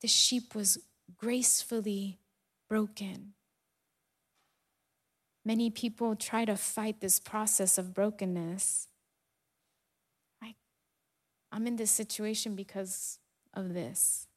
The 0.01 0.07
sheep 0.07 0.53
was 0.53 0.77
gracefully 1.17 2.19
broken. 2.69 3.33
Many 5.43 5.71
people 5.71 6.15
try 6.15 6.45
to 6.45 6.55
fight 6.55 7.01
this 7.01 7.19
process 7.19 7.79
of 7.79 7.95
brokenness. 7.95 8.87
I'm 11.55 11.67
in 11.67 11.77
this 11.77 11.91
situation 11.91 12.53
because 12.53 13.17
of 13.53 13.73
this. 13.73 14.27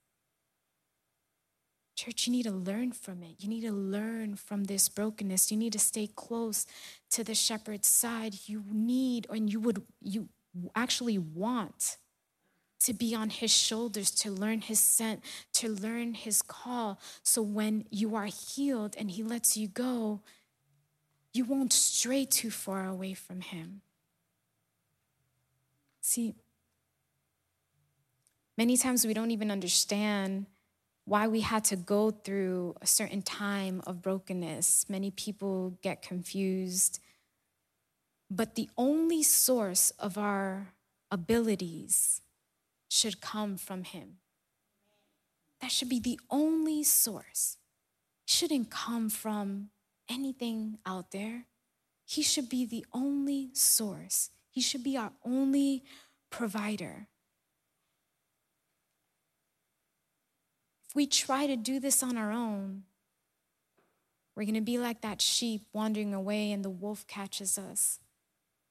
Church, 1.96 2.28
you 2.28 2.32
need 2.32 2.44
to 2.44 2.52
learn 2.52 2.92
from 2.92 3.24
it. 3.24 3.34
You 3.40 3.48
need 3.48 3.62
to 3.62 3.72
learn 3.72 4.36
from 4.36 4.64
this 4.64 4.88
brokenness. 4.88 5.50
You 5.50 5.56
need 5.56 5.72
to 5.72 5.80
stay 5.80 6.06
close 6.06 6.64
to 7.10 7.24
the 7.24 7.34
shepherd's 7.34 7.88
side. 7.88 8.36
You 8.46 8.62
need, 8.70 9.26
and 9.30 9.52
you 9.52 9.58
would, 9.58 9.82
you 10.00 10.28
actually 10.76 11.18
want 11.18 11.96
to 12.84 12.94
be 12.94 13.16
on 13.16 13.30
his 13.30 13.52
shoulders, 13.52 14.12
to 14.12 14.30
learn 14.30 14.60
his 14.60 14.78
scent, 14.78 15.24
to 15.54 15.68
learn 15.68 16.14
his 16.14 16.40
call. 16.40 17.00
So 17.24 17.42
when 17.42 17.84
you 17.90 18.14
are 18.14 18.26
healed 18.26 18.94
and 18.96 19.10
he 19.10 19.24
lets 19.24 19.56
you 19.56 19.66
go, 19.66 20.20
you 21.32 21.44
won't 21.44 21.72
stray 21.72 22.24
too 22.26 22.52
far 22.52 22.86
away 22.86 23.14
from 23.14 23.40
him. 23.40 23.80
See, 26.00 26.36
many 28.58 28.76
times 28.76 29.06
we 29.06 29.14
don't 29.14 29.30
even 29.30 29.50
understand 29.50 30.46
why 31.04 31.28
we 31.28 31.40
had 31.40 31.64
to 31.64 31.76
go 31.76 32.10
through 32.10 32.74
a 32.82 32.86
certain 32.86 33.22
time 33.22 33.80
of 33.86 34.02
brokenness. 34.02 34.84
Many 34.90 35.10
people 35.12 35.78
get 35.80 36.02
confused. 36.02 36.98
But 38.30 38.56
the 38.56 38.68
only 38.76 39.22
source 39.22 39.90
of 39.92 40.18
our 40.18 40.74
abilities 41.10 42.20
should 42.90 43.22
come 43.22 43.56
from 43.56 43.84
Him. 43.84 44.18
That 45.60 45.70
should 45.70 45.88
be 45.88 46.00
the 46.00 46.20
only 46.28 46.82
source. 46.82 47.56
It 48.26 48.32
shouldn't 48.32 48.70
come 48.70 49.08
from 49.08 49.70
anything 50.10 50.78
out 50.84 51.12
there. 51.12 51.46
He 52.04 52.22
should 52.22 52.48
be 52.48 52.66
the 52.66 52.84
only 52.92 53.50
source. 53.54 54.30
He 54.50 54.60
should 54.60 54.82
be 54.82 54.96
our 54.96 55.12
only 55.24 55.84
provider. 56.28 57.06
If 60.88 60.96
we 60.96 61.06
try 61.06 61.46
to 61.46 61.56
do 61.56 61.80
this 61.80 62.02
on 62.02 62.16
our 62.16 62.32
own, 62.32 62.84
we're 64.34 64.44
going 64.44 64.54
to 64.54 64.60
be 64.60 64.78
like 64.78 65.02
that 65.02 65.20
sheep 65.20 65.62
wandering 65.72 66.14
away 66.14 66.52
and 66.52 66.64
the 66.64 66.70
wolf 66.70 67.06
catches 67.06 67.58
us. 67.58 67.98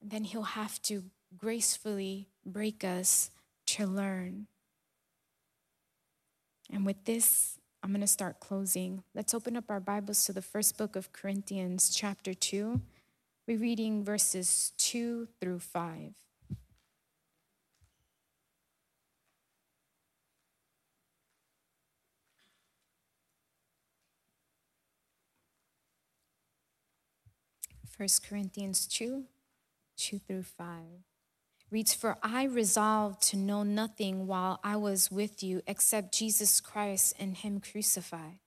And 0.02 0.10
then 0.10 0.24
he'll 0.24 0.44
have 0.44 0.82
to 0.84 1.04
gracefully 1.38 2.30
break 2.46 2.84
us 2.84 3.30
to 3.68 3.86
learn. 3.86 4.48
And 6.72 6.86
with 6.86 7.06
this, 7.06 7.60
I'm 7.84 7.92
going 7.92 8.02
to 8.02 8.08
start 8.08 8.40
closing. 8.40 9.04
Let's 9.14 9.34
open 9.34 9.56
up 9.56 9.70
our 9.70 9.80
Bibles 9.80 10.26
to 10.26 10.34
the 10.34 10.42
first 10.42 10.78
book 10.78 10.96
of 10.96 11.14
Corinthians, 11.14 11.90
chapter 11.94 12.34
2. 12.34 12.82
We're 13.48 13.58
reading 13.58 14.04
verses 14.04 14.74
2 14.78 15.28
through 15.40 15.60
5. 15.60 16.14
First 27.98 28.30
Corinthians 28.30 28.86
2, 28.86 29.24
2 29.98 30.20
through 30.20 30.44
5 30.44 30.68
reads, 31.72 31.96
For 31.96 32.18
I 32.22 32.44
resolved 32.44 33.24
to 33.30 33.38
know 33.38 33.64
nothing 33.64 34.28
while 34.28 34.60
I 34.64 34.76
was 34.76 35.10
with 35.10 35.42
you 35.42 35.64
except 35.66 36.14
Jesus 36.14 36.62
Christ 36.62 37.16
and 37.20 37.36
Him 37.36 37.60
crucified. 37.60 38.38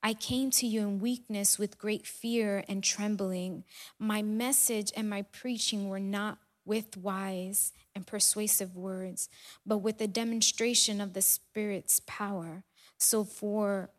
I 0.00 0.14
came 0.14 0.50
to 0.52 0.66
you 0.66 0.82
in 0.82 1.00
weakness 1.00 1.58
with 1.58 1.76
great 1.76 2.06
fear 2.06 2.62
and 2.68 2.84
trembling. 2.84 3.64
My 3.98 4.22
message 4.22 4.92
and 4.96 5.10
my 5.10 5.22
preaching 5.22 5.88
were 5.88 5.98
not 5.98 6.38
with 6.64 6.96
wise 6.96 7.72
and 7.96 8.06
persuasive 8.06 8.76
words, 8.76 9.28
but 9.66 9.78
with 9.78 10.00
a 10.00 10.06
demonstration 10.06 11.00
of 11.00 11.14
the 11.14 11.22
Spirit's 11.22 12.00
power. 12.06 12.62
So 12.96 13.24
for 13.24 13.90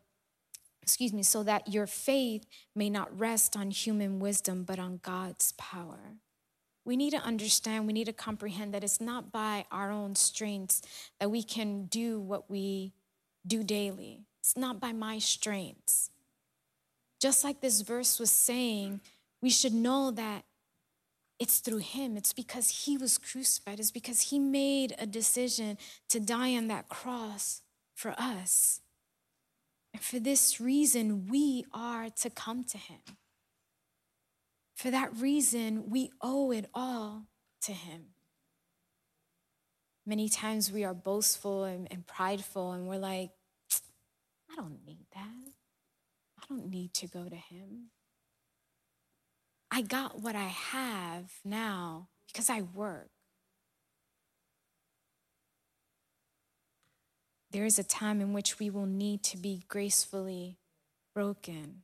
excuse 0.86 1.12
me, 1.12 1.24
so 1.24 1.42
that 1.42 1.72
your 1.72 1.86
faith 1.86 2.46
may 2.74 2.88
not 2.88 3.18
rest 3.18 3.56
on 3.56 3.72
human 3.72 4.20
wisdom, 4.20 4.62
but 4.62 4.78
on 4.78 5.00
God's 5.02 5.50
power. 5.52 5.98
We 6.84 6.96
need 6.96 7.10
to 7.10 7.18
understand, 7.18 7.88
we 7.88 7.92
need 7.92 8.04
to 8.04 8.12
comprehend 8.12 8.72
that 8.72 8.84
it's 8.84 9.00
not 9.00 9.32
by 9.32 9.64
our 9.72 9.90
own 9.90 10.14
strengths 10.14 10.82
that 11.18 11.28
we 11.28 11.42
can 11.42 11.86
do 11.86 12.20
what 12.20 12.48
we 12.48 12.92
do 13.44 13.64
daily. 13.64 14.20
It's 14.38 14.56
not 14.56 14.78
by 14.78 14.92
my 14.92 15.18
strengths. 15.18 16.10
Just 17.20 17.42
like 17.42 17.60
this 17.60 17.80
verse 17.80 18.20
was 18.20 18.30
saying, 18.30 19.00
we 19.42 19.50
should 19.50 19.74
know 19.74 20.12
that 20.12 20.44
it's 21.40 21.58
through 21.58 21.78
him. 21.78 22.16
It's 22.16 22.32
because 22.32 22.84
he 22.84 22.96
was 22.96 23.18
crucified. 23.18 23.80
It's 23.80 23.90
because 23.90 24.30
he 24.30 24.38
made 24.38 24.94
a 25.00 25.06
decision 25.06 25.78
to 26.10 26.20
die 26.20 26.54
on 26.54 26.68
that 26.68 26.88
cross 26.88 27.62
for 27.94 28.14
us. 28.16 28.80
And 29.96 30.04
for 30.04 30.18
this 30.18 30.60
reason, 30.60 31.26
we 31.26 31.64
are 31.72 32.10
to 32.20 32.28
come 32.28 32.64
to 32.64 32.76
him. 32.76 33.00
For 34.74 34.90
that 34.90 35.16
reason, 35.16 35.88
we 35.88 36.10
owe 36.20 36.50
it 36.50 36.68
all 36.74 37.28
to 37.62 37.72
him. 37.72 38.08
Many 40.04 40.28
times 40.28 40.70
we 40.70 40.84
are 40.84 40.92
boastful 40.92 41.64
and, 41.64 41.88
and, 41.90 42.06
prideful, 42.06 42.72
and 42.72 42.86
we're 42.86 42.98
like, 42.98 43.30
I 44.52 44.56
don't 44.56 44.84
need 44.86 45.06
that. 45.14 45.52
I 46.42 46.44
don't 46.46 46.68
need 46.68 46.92
to 46.92 47.06
go 47.06 47.26
to 47.26 47.36
him. 47.36 47.86
I 49.70 49.80
got 49.80 50.20
what 50.20 50.36
I 50.36 50.48
have 50.72 51.32
now 51.42 52.08
because 52.26 52.50
I 52.50 52.60
work. 52.60 53.08
There 57.50 57.64
is 57.64 57.78
a 57.78 57.84
time 57.84 58.20
in 58.20 58.32
which 58.32 58.58
we 58.58 58.70
will 58.70 58.86
need 58.86 59.22
to 59.24 59.36
be 59.36 59.64
gracefully 59.68 60.58
broken. 61.14 61.82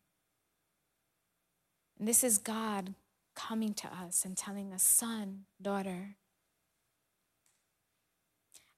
And 1.98 2.08
this 2.08 2.24
is 2.24 2.38
God 2.38 2.94
coming 3.34 3.72
to 3.74 3.86
us 3.86 4.24
and 4.24 4.36
telling 4.36 4.72
us, 4.72 4.82
son, 4.82 5.44
daughter. 5.60 6.16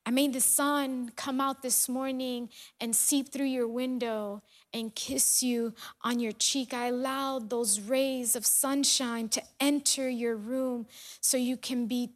I 0.06 0.10
made 0.10 0.34
the 0.34 0.40
sun 0.40 1.12
come 1.16 1.40
out 1.40 1.62
this 1.62 1.88
morning 1.88 2.50
and 2.78 2.94
seep 2.94 3.30
through 3.30 3.46
your 3.46 3.66
window 3.66 4.42
and 4.74 4.94
kiss 4.94 5.42
you 5.42 5.72
on 6.02 6.20
your 6.20 6.32
cheek. 6.32 6.74
I 6.74 6.88
allowed 6.88 7.48
those 7.48 7.80
rays 7.80 8.36
of 8.36 8.44
sunshine 8.44 9.30
to 9.30 9.42
enter 9.58 10.08
your 10.08 10.36
room 10.36 10.86
so 11.20 11.38
you 11.38 11.56
can 11.56 11.86
be 11.86 12.10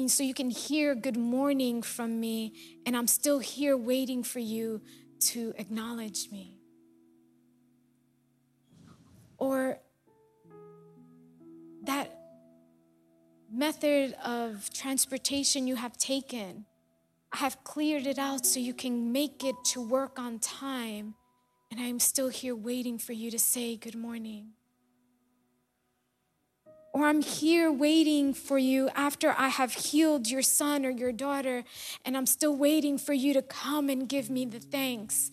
and 0.00 0.10
so 0.10 0.22
you 0.22 0.34
can 0.34 0.50
hear 0.50 0.94
good 0.94 1.16
morning 1.16 1.82
from 1.82 2.18
me, 2.18 2.54
and 2.86 2.96
I'm 2.96 3.06
still 3.06 3.38
here 3.38 3.76
waiting 3.76 4.22
for 4.22 4.38
you 4.38 4.80
to 5.20 5.52
acknowledge 5.58 6.30
me. 6.32 6.58
Or 9.36 9.78
that 11.84 12.16
method 13.52 14.14
of 14.24 14.70
transportation 14.72 15.66
you 15.66 15.76
have 15.76 15.96
taken, 15.98 16.64
I 17.32 17.36
have 17.36 17.62
cleared 17.62 18.06
it 18.06 18.18
out 18.18 18.46
so 18.46 18.58
you 18.58 18.74
can 18.74 19.12
make 19.12 19.44
it 19.44 19.56
to 19.66 19.86
work 19.86 20.18
on 20.18 20.38
time, 20.38 21.14
and 21.70 21.78
I'm 21.78 22.00
still 22.00 22.28
here 22.28 22.56
waiting 22.56 22.98
for 22.98 23.12
you 23.12 23.30
to 23.30 23.38
say 23.38 23.76
good 23.76 23.96
morning. 23.96 24.52
Or 26.92 27.04
I'm 27.04 27.22
here 27.22 27.70
waiting 27.70 28.34
for 28.34 28.58
you 28.58 28.90
after 28.96 29.34
I 29.38 29.48
have 29.48 29.72
healed 29.72 30.28
your 30.28 30.42
son 30.42 30.84
or 30.84 30.90
your 30.90 31.12
daughter, 31.12 31.62
and 32.04 32.16
I'm 32.16 32.26
still 32.26 32.56
waiting 32.56 32.98
for 32.98 33.12
you 33.12 33.32
to 33.34 33.42
come 33.42 33.88
and 33.88 34.08
give 34.08 34.28
me 34.28 34.44
the 34.44 34.58
thanks. 34.58 35.30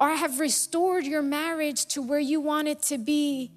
Or 0.00 0.08
I 0.08 0.14
have 0.14 0.40
restored 0.40 1.04
your 1.04 1.22
marriage 1.22 1.86
to 1.86 2.02
where 2.02 2.18
you 2.18 2.40
want 2.40 2.66
it 2.66 2.82
to 2.84 2.98
be, 2.98 3.52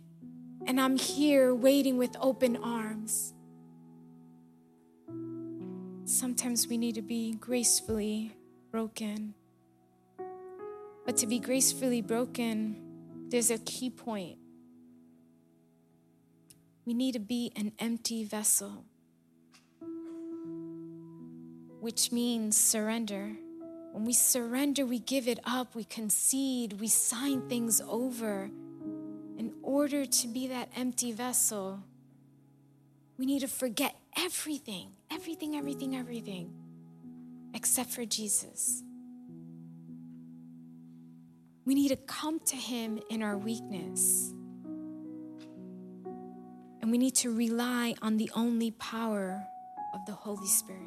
and 0.68 0.80
I'm 0.80 0.98
here 0.98 1.56
waiting 1.56 1.98
with 1.98 2.16
open 2.20 2.58
arms. 2.58 3.34
Sometimes 6.06 6.68
we 6.68 6.78
need 6.78 6.96
to 6.96 7.02
be 7.02 7.34
gracefully 7.34 8.36
broken. 8.70 9.34
But 11.06 11.18
to 11.18 11.28
be 11.28 11.40
gracefully 11.40 12.02
broken, 12.02 12.76
there's 13.30 13.50
a 13.50 13.58
key 13.58 13.90
point 13.90 14.38
we 16.86 16.94
need 16.94 17.14
to 17.14 17.20
be 17.20 17.52
an 17.56 17.72
empty 17.80 18.24
vessel, 18.24 18.84
which 21.80 22.12
means 22.12 22.58
surrender. 22.58 23.32
When 23.92 24.06
we 24.06 24.14
surrender, 24.14 24.86
we 24.86 25.00
give 25.00 25.28
it 25.28 25.40
up, 25.46 25.76
we 25.76 25.84
concede, 25.84 26.74
we 26.80 26.88
sign 26.88 27.48
things 27.48 27.82
over. 27.88 28.50
In 29.38 29.54
order 29.62 30.06
to 30.06 30.28
be 30.28 30.48
that 30.48 30.70
empty 30.76 31.12
vessel, 31.12 31.84
we 33.18 33.26
need 33.26 33.42
to 33.42 33.48
forget 33.48 33.96
everything, 34.18 34.90
everything, 35.12 35.56
everything, 35.56 35.96
everything, 35.96 36.52
except 37.54 37.92
for 37.92 38.06
Jesus. 38.06 38.84
We 41.66 41.76
need 41.76 41.90
to 41.90 41.96
come 41.96 42.40
to 42.48 42.56
Him 42.56 43.00
in 43.10 43.24
our 43.24 43.38
weakness. 43.38 44.34
And 46.84 46.92
we 46.92 46.98
need 46.98 47.16
to 47.16 47.34
rely 47.34 47.96
on 48.02 48.18
the 48.18 48.30
only 48.36 48.72
power 48.72 49.42
of 49.94 50.06
the 50.06 50.12
Holy 50.12 50.50
Spirit. 50.50 50.82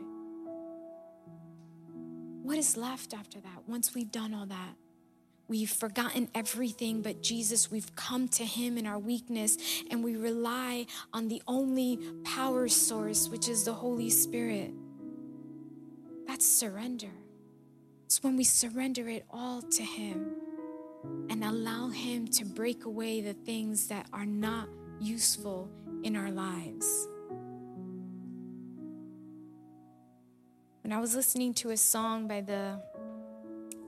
What 2.43 2.59
is 2.59 2.77
left 2.77 3.15
after 3.15 3.41
that 3.41 3.67
once 3.67 3.95
we've 3.95 4.13
done 4.13 4.35
all 4.35 4.45
that? 4.45 4.75
We've 5.49 5.71
forgotten 5.71 6.29
everything 6.35 7.01
but 7.01 7.23
Jesus. 7.23 7.71
We've 7.71 7.97
come 7.97 8.29
to 8.29 8.45
Him 8.45 8.77
in 8.77 8.87
our 8.87 8.99
weakness 8.99 9.57
and 9.91 10.05
we 10.05 10.17
rely 10.17 10.85
on 11.15 11.29
the 11.29 11.43
only 11.49 11.99
power 12.25 12.69
source, 12.69 13.31
which 13.31 13.49
is 13.49 13.65
the 13.65 13.73
Holy 13.73 14.11
Spirit. 14.11 14.75
That's 16.27 16.47
surrender. 16.47 17.13
It's 18.05 18.23
when 18.23 18.37
we 18.37 18.45
surrender 18.45 19.09
it 19.09 19.25
all 19.31 19.63
to 19.63 19.83
Him 19.83 20.31
and 21.31 21.43
allow 21.43 21.89
Him 21.89 22.29
to 22.33 22.45
break 22.45 22.85
away 22.85 23.23
the 23.23 23.33
things 23.33 23.87
that 23.87 24.09
are 24.13 24.27
not 24.27 24.69
useful 25.01 25.71
in 26.07 26.15
our 26.15 26.31
lives. 26.31 27.09
When 30.83 30.93
I 30.93 31.01
was 31.01 31.17
listening 31.17 31.53
to 31.55 31.71
a 31.71 31.77
song 31.77 32.29
by 32.29 32.43
the 32.43 32.81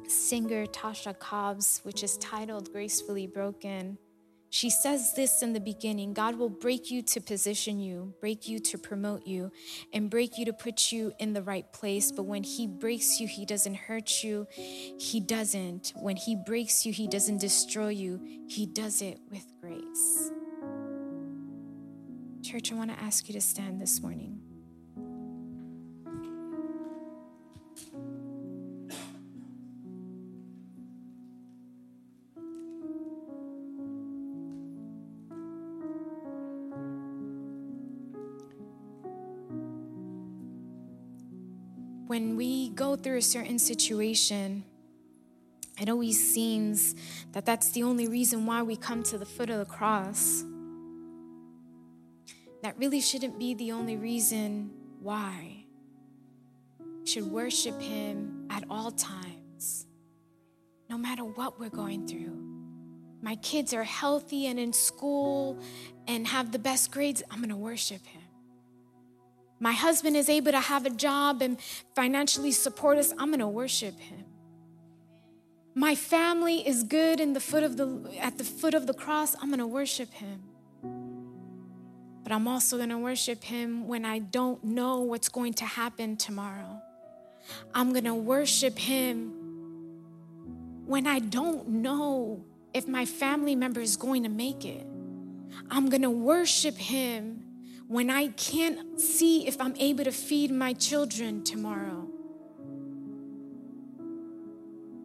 singer 0.08 0.66
Tasha 0.66 1.16
Cobbs, 1.16 1.80
which 1.84 2.02
is 2.02 2.16
titled 2.16 2.72
Gracefully 2.72 3.28
Broken, 3.28 3.98
she 4.50 4.68
says 4.68 5.14
this 5.14 5.42
in 5.42 5.52
the 5.52 5.60
beginning 5.60 6.12
God 6.12 6.36
will 6.36 6.48
break 6.48 6.90
you 6.90 7.02
to 7.02 7.20
position 7.20 7.78
you, 7.78 8.14
break 8.20 8.48
you 8.48 8.58
to 8.58 8.78
promote 8.78 9.24
you, 9.24 9.52
and 9.92 10.10
break 10.10 10.38
you 10.38 10.44
to 10.46 10.52
put 10.52 10.90
you 10.90 11.12
in 11.20 11.34
the 11.34 11.42
right 11.42 11.72
place. 11.72 12.10
But 12.10 12.24
when 12.24 12.42
He 12.42 12.66
breaks 12.66 13.20
you, 13.20 13.28
He 13.28 13.46
doesn't 13.46 13.76
hurt 13.76 14.24
you. 14.24 14.48
He 14.50 15.20
doesn't. 15.20 15.92
When 15.94 16.16
He 16.16 16.34
breaks 16.34 16.84
you, 16.84 16.92
He 16.92 17.06
doesn't 17.06 17.38
destroy 17.38 17.90
you. 17.90 18.20
He 18.48 18.66
does 18.66 19.02
it 19.02 19.20
with 19.30 19.46
grace. 19.60 20.32
Church, 22.48 22.72
I 22.72 22.76
want 22.76 22.90
to 22.90 22.98
ask 22.98 23.28
you 23.28 23.34
to 23.34 23.42
stand 23.42 23.78
this 23.78 24.00
morning. 24.00 24.40
when 42.06 42.34
we 42.34 42.70
go 42.70 42.96
through 42.96 43.18
a 43.18 43.22
certain 43.22 43.58
situation, 43.58 44.64
it 45.78 45.90
always 45.90 46.32
seems 46.32 46.94
that 47.32 47.44
that's 47.44 47.72
the 47.72 47.82
only 47.82 48.08
reason 48.08 48.46
why 48.46 48.62
we 48.62 48.74
come 48.74 49.02
to 49.02 49.18
the 49.18 49.26
foot 49.26 49.50
of 49.50 49.58
the 49.58 49.66
cross. 49.66 50.44
That 52.68 52.76
really 52.76 53.00
shouldn't 53.00 53.38
be 53.38 53.54
the 53.54 53.72
only 53.72 53.96
reason 53.96 54.68
why. 55.00 55.64
We 56.78 57.06
should 57.06 57.24
worship 57.24 57.80
Him 57.80 58.46
at 58.50 58.62
all 58.68 58.90
times, 58.90 59.86
no 60.90 60.98
matter 60.98 61.24
what 61.24 61.58
we're 61.58 61.70
going 61.70 62.06
through. 62.06 62.36
My 63.22 63.36
kids 63.36 63.72
are 63.72 63.84
healthy 63.84 64.48
and 64.48 64.60
in 64.60 64.74
school 64.74 65.58
and 66.06 66.26
have 66.26 66.52
the 66.52 66.58
best 66.58 66.92
grades, 66.92 67.22
I'm 67.30 67.40
gonna 67.40 67.56
worship 67.56 68.04
Him 68.04 68.20
my 69.60 69.72
husband 69.72 70.16
is 70.16 70.28
able 70.28 70.52
to 70.52 70.60
have 70.60 70.86
a 70.86 70.90
job 70.90 71.42
and 71.42 71.58
financially 71.96 72.52
support 72.52 72.98
us, 72.98 73.12
I'm 73.18 73.28
going 73.28 73.40
to 73.40 73.48
worship 73.48 73.98
him. 73.98 74.24
My 75.74 75.94
family 75.96 76.66
is 76.66 76.84
good 76.84 77.18
in 77.18 77.32
the 77.32 77.40
foot 77.40 77.64
of 77.64 77.76
the 77.76 78.16
at 78.20 78.38
the 78.38 78.44
foot 78.44 78.74
of 78.74 78.86
the 78.86 78.94
cross, 78.94 79.34
I'm 79.40 79.48
going 79.48 79.58
to 79.58 79.66
worship 79.66 80.12
him. 80.12 80.42
But 82.28 82.34
I'm 82.34 82.46
also 82.46 82.76
going 82.76 82.90
to 82.90 82.98
worship 82.98 83.42
him 83.42 83.88
when 83.88 84.04
I 84.04 84.18
don't 84.18 84.62
know 84.62 85.00
what's 85.00 85.30
going 85.30 85.54
to 85.54 85.64
happen 85.64 86.18
tomorrow. 86.18 86.82
I'm 87.74 87.94
going 87.94 88.04
to 88.04 88.14
worship 88.14 88.78
him 88.78 89.32
when 90.84 91.06
I 91.06 91.20
don't 91.20 91.66
know 91.66 92.44
if 92.74 92.86
my 92.86 93.06
family 93.06 93.56
member 93.56 93.80
is 93.80 93.96
going 93.96 94.24
to 94.24 94.28
make 94.28 94.66
it. 94.66 94.86
I'm 95.70 95.88
going 95.88 96.02
to 96.02 96.10
worship 96.10 96.76
him 96.76 97.44
when 97.86 98.10
I 98.10 98.28
can't 98.28 99.00
see 99.00 99.46
if 99.46 99.58
I'm 99.58 99.74
able 99.78 100.04
to 100.04 100.12
feed 100.12 100.50
my 100.50 100.74
children 100.74 101.42
tomorrow. 101.44 102.10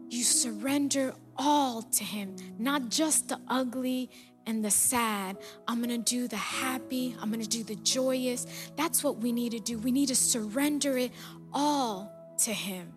You 0.10 0.24
surrender 0.24 1.16
all 1.38 1.82
to 1.82 2.04
Him, 2.04 2.36
not 2.60 2.90
just 2.90 3.30
the 3.30 3.40
ugly 3.48 4.10
and 4.46 4.64
the 4.64 4.72
sad. 4.72 5.38
I'm 5.68 5.82
gonna 5.82 5.98
do 5.98 6.28
the 6.28 6.38
happy, 6.38 7.16
I'm 7.22 7.32
gonna 7.32 7.46
do 7.46 7.64
the 7.64 7.76
joyous. 7.76 8.46
That's 8.76 9.04
what 9.04 9.18
we 9.18 9.32
need 9.32 9.52
to 9.52 9.60
do. 9.60 9.78
We 9.78 9.92
need 9.92 10.08
to 10.08 10.16
surrender 10.16 10.98
it 10.98 11.12
all 11.54 12.12
to 12.40 12.52
Him. 12.54 12.94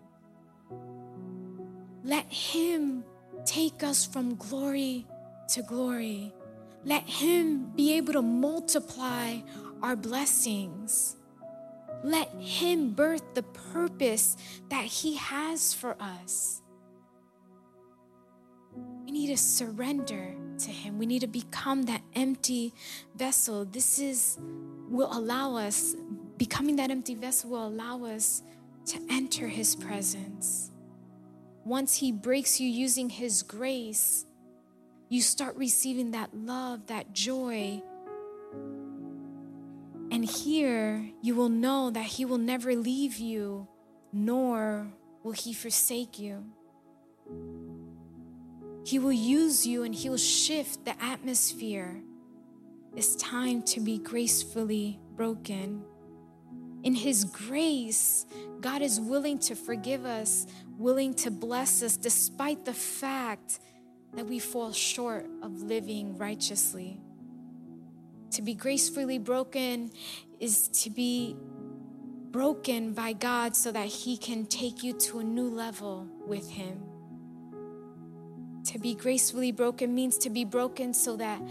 Let 2.03 2.25
Him 2.31 3.03
take 3.45 3.83
us 3.83 4.05
from 4.05 4.35
glory 4.35 5.05
to 5.49 5.61
glory. 5.63 6.33
Let 6.85 7.03
Him 7.03 7.71
be 7.75 7.93
able 7.97 8.13
to 8.13 8.21
multiply 8.21 9.39
our 9.81 9.95
blessings. 9.95 11.17
Let 12.03 12.29
Him 12.39 12.91
birth 12.91 13.33
the 13.33 13.43
purpose 13.43 14.37
that 14.69 14.85
He 14.85 15.15
has 15.15 15.73
for 15.73 15.95
us. 15.99 16.61
We 19.05 19.11
need 19.11 19.27
to 19.27 19.37
surrender 19.37 20.35
to 20.59 20.71
Him. 20.71 20.97
We 20.97 21.05
need 21.05 21.21
to 21.21 21.27
become 21.27 21.83
that 21.83 22.01
empty 22.15 22.73
vessel. 23.15 23.65
This 23.65 23.99
is 23.99 24.37
will 24.89 25.09
allow 25.11 25.55
us, 25.55 25.95
becoming 26.37 26.75
that 26.77 26.91
empty 26.91 27.15
vessel 27.15 27.49
will 27.51 27.67
allow 27.67 28.05
us 28.05 28.43
to 28.85 28.99
enter 29.09 29.47
His 29.47 29.75
presence. 29.75 30.71
Once 31.65 31.97
He 31.97 32.11
breaks 32.11 32.59
you 32.59 32.69
using 32.69 33.09
His 33.09 33.43
grace, 33.43 34.25
you 35.09 35.21
start 35.21 35.55
receiving 35.55 36.11
that 36.11 36.35
love, 36.35 36.87
that 36.87 37.13
joy, 37.13 37.81
and 40.09 40.23
here 40.23 41.11
you 41.21 41.35
will 41.35 41.49
know 41.49 41.89
that 41.89 42.05
He 42.05 42.25
will 42.25 42.37
never 42.37 42.75
leave 42.75 43.17
you, 43.17 43.67
nor 44.13 44.87
will 45.23 45.33
He 45.33 45.53
forsake 45.53 46.17
you. 46.17 46.45
He 48.87 48.99
will 48.99 49.11
use 49.11 49.67
you 49.67 49.83
and 49.83 49.93
He 49.93 50.09
will 50.09 50.15
shift 50.15 50.85
the 50.85 50.95
atmosphere. 51.03 52.01
It's 52.95 53.17
time 53.17 53.61
to 53.63 53.81
be 53.81 53.97
gracefully 53.97 54.97
broken. 55.17 55.83
In 56.83 56.95
His 56.95 57.25
grace, 57.25 58.25
God 58.61 58.81
is 58.81 58.97
willing 58.97 59.39
to 59.39 59.55
forgive 59.55 60.05
us, 60.05 60.47
willing 60.77 61.13
to 61.15 61.29
bless 61.29 61.83
us, 61.83 61.97
despite 61.97 62.63
the 62.63 62.73
fact 62.73 63.59
that 64.13 64.25
we 64.25 64.39
fall 64.39 64.71
short 64.71 65.25
of 65.43 65.63
living 65.63 66.17
righteously. 66.17 67.01
To 68.31 68.41
be 68.41 68.53
gracefully 68.53 69.19
broken 69.19 69.91
is 70.39 70.69
to 70.69 70.89
be 70.89 71.35
broken 72.31 72.93
by 72.93 73.11
God 73.11 73.53
so 73.53 73.69
that 73.69 73.87
He 73.87 74.15
can 74.15 74.45
take 74.45 74.81
you 74.81 74.93
to 74.93 75.19
a 75.19 75.25
new 75.25 75.49
level 75.49 76.07
with 76.25 76.49
Him. 76.49 76.86
To 78.67 78.79
be 78.79 78.95
gracefully 78.95 79.53
broken 79.53 79.95
means 79.95 80.17
to 80.19 80.29
be 80.29 80.43
broken 80.43 80.93
so 80.93 81.15
that 81.15 81.41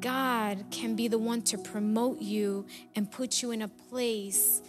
God 0.00 0.64
can 0.70 0.96
be 0.96 1.08
the 1.08 1.18
one 1.18 1.42
to 1.42 1.58
promote 1.58 2.22
you 2.22 2.64
and 2.96 3.10
put 3.10 3.42
you 3.42 3.50
in 3.50 3.60
a 3.60 3.68
place 3.68 4.62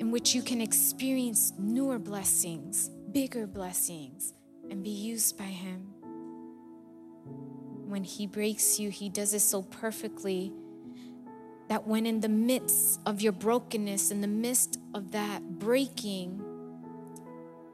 in 0.00 0.10
which 0.10 0.34
you 0.34 0.42
can 0.42 0.60
experience 0.60 1.52
newer 1.56 2.00
blessings, 2.00 2.88
bigger 3.12 3.46
blessings, 3.46 4.34
and 4.68 4.82
be 4.82 4.90
used 4.90 5.38
by 5.38 5.44
Him. 5.44 5.92
When 7.86 8.02
He 8.02 8.26
breaks 8.26 8.80
you, 8.80 8.90
He 8.90 9.08
does 9.08 9.32
it 9.32 9.40
so 9.40 9.62
perfectly 9.62 10.52
that 11.68 11.86
when 11.86 12.04
in 12.04 12.18
the 12.18 12.28
midst 12.28 12.98
of 13.06 13.22
your 13.22 13.32
brokenness, 13.32 14.10
in 14.10 14.22
the 14.22 14.26
midst 14.26 14.80
of 14.92 15.12
that 15.12 15.60
breaking, 15.60 16.42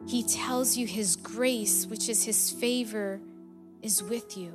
He 0.07 0.23
tells 0.23 0.77
you 0.77 0.87
His 0.87 1.17
grace, 1.17 1.87
which 1.87 2.11
is 2.11 2.25
His 2.25 2.51
favor, 2.51 3.23
is 3.83 4.03
with 4.03 4.37
you. 4.37 4.53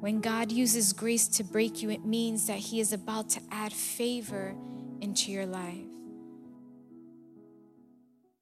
When 0.00 0.20
God 0.20 0.52
uses 0.52 0.92
grace 0.92 1.28
to 1.28 1.44
break 1.44 1.82
you, 1.82 1.90
it 1.90 2.04
means 2.04 2.46
that 2.46 2.58
He 2.58 2.80
is 2.80 2.92
about 2.92 3.30
to 3.30 3.40
add 3.50 3.72
favor 3.72 4.54
into 5.00 5.32
your 5.32 5.46
life. 5.46 5.93